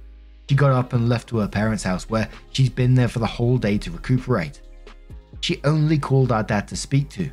She 0.50 0.56
got 0.56 0.72
up 0.72 0.94
and 0.94 1.08
left 1.08 1.30
to 1.30 1.38
her 1.38 1.48
parents' 1.48 1.84
house 1.84 2.10
where 2.10 2.28
she's 2.54 2.72
been 2.72 2.96
there 2.96 3.08
for 3.08 3.20
the 3.20 3.28
whole 3.28 3.60
day 3.60 3.78
to 3.78 3.92
recuperate. 3.92 4.62
She 5.39 5.62
only 5.63 6.00
called 6.00 6.32
our 6.32 6.42
dad 6.42 6.68
to 6.70 6.76
speak 6.76 7.08
to. 7.10 7.30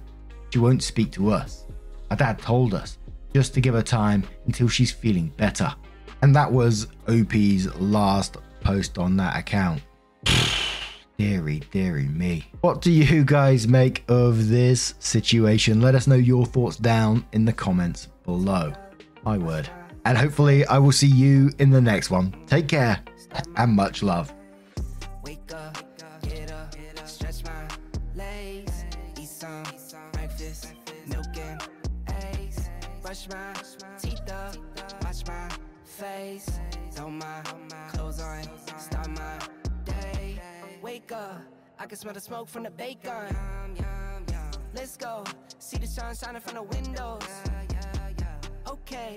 She 0.50 0.58
won't 0.58 0.82
speak 0.82 1.12
to 1.12 1.30
us. 1.30 1.64
Our 2.10 2.16
dad 2.18 2.38
told 2.38 2.74
us 2.74 2.98
just 3.32 3.54
to 3.54 3.62
give 3.62 3.72
her 3.72 3.80
time 3.80 4.22
until 4.44 4.68
she's 4.68 4.92
feeling 4.92 5.28
better. 5.38 5.74
And 6.20 6.36
that 6.36 6.52
was 6.52 6.88
OP's 7.08 7.74
last 7.76 8.36
post 8.60 8.98
on 8.98 9.16
that 9.16 9.38
account. 9.38 9.80
deary, 11.16 11.62
deary 11.70 12.08
me. 12.08 12.44
What 12.60 12.82
do 12.82 12.92
you 12.92 13.24
guys 13.24 13.66
make 13.66 14.04
of 14.08 14.50
this 14.50 14.92
situation? 14.98 15.80
Let 15.80 15.94
us 15.94 16.06
know 16.06 16.16
your 16.16 16.44
thoughts 16.44 16.76
down 16.76 17.24
in 17.32 17.46
the 17.46 17.52
comments 17.54 18.08
below. 18.26 18.74
My 19.24 19.38
word. 19.38 19.68
And 20.06 20.16
hopefully, 20.16 20.64
I 20.66 20.78
will 20.78 20.92
see 20.92 21.08
you 21.08 21.50
in 21.58 21.70
the 21.70 21.80
next 21.80 22.10
one. 22.10 22.32
Take 22.46 22.68
care 22.68 23.00
and 23.56 23.72
much 23.72 24.04
love. 24.04 24.32
Wake 25.24 25.52
up, 25.52 25.78
get 26.22 26.52
up, 26.52 26.72
stretch 27.04 27.42
my 27.42 27.66
legs, 28.14 28.84
eat 29.18 29.26
some 29.26 29.64
breakfast, 30.12 30.74
milk 31.08 31.26
and 31.36 31.60
eggs, 32.22 32.70
brush 33.02 33.28
my 33.28 33.52
teeth 34.00 34.30
up, 34.30 34.56
wash 35.02 35.26
my 35.26 35.48
face, 35.84 36.60
throw 36.92 37.10
my 37.10 37.42
clothes 37.88 38.20
on, 38.20 38.44
start 38.78 39.08
my 39.08 39.38
day. 39.84 40.40
Wake 40.82 41.10
up, 41.10 41.40
I 41.80 41.86
can 41.86 41.98
smell 41.98 42.14
the 42.14 42.20
smoke 42.20 42.48
from 42.48 42.62
the 42.62 42.70
bacon. 42.70 43.36
Let's 44.72 44.96
go, 44.96 45.24
see 45.58 45.78
the 45.78 45.88
sun 45.88 46.14
shining 46.14 46.42
from 46.42 46.54
the 46.54 46.62
windows. 46.62 47.24
Okay. 48.68 49.16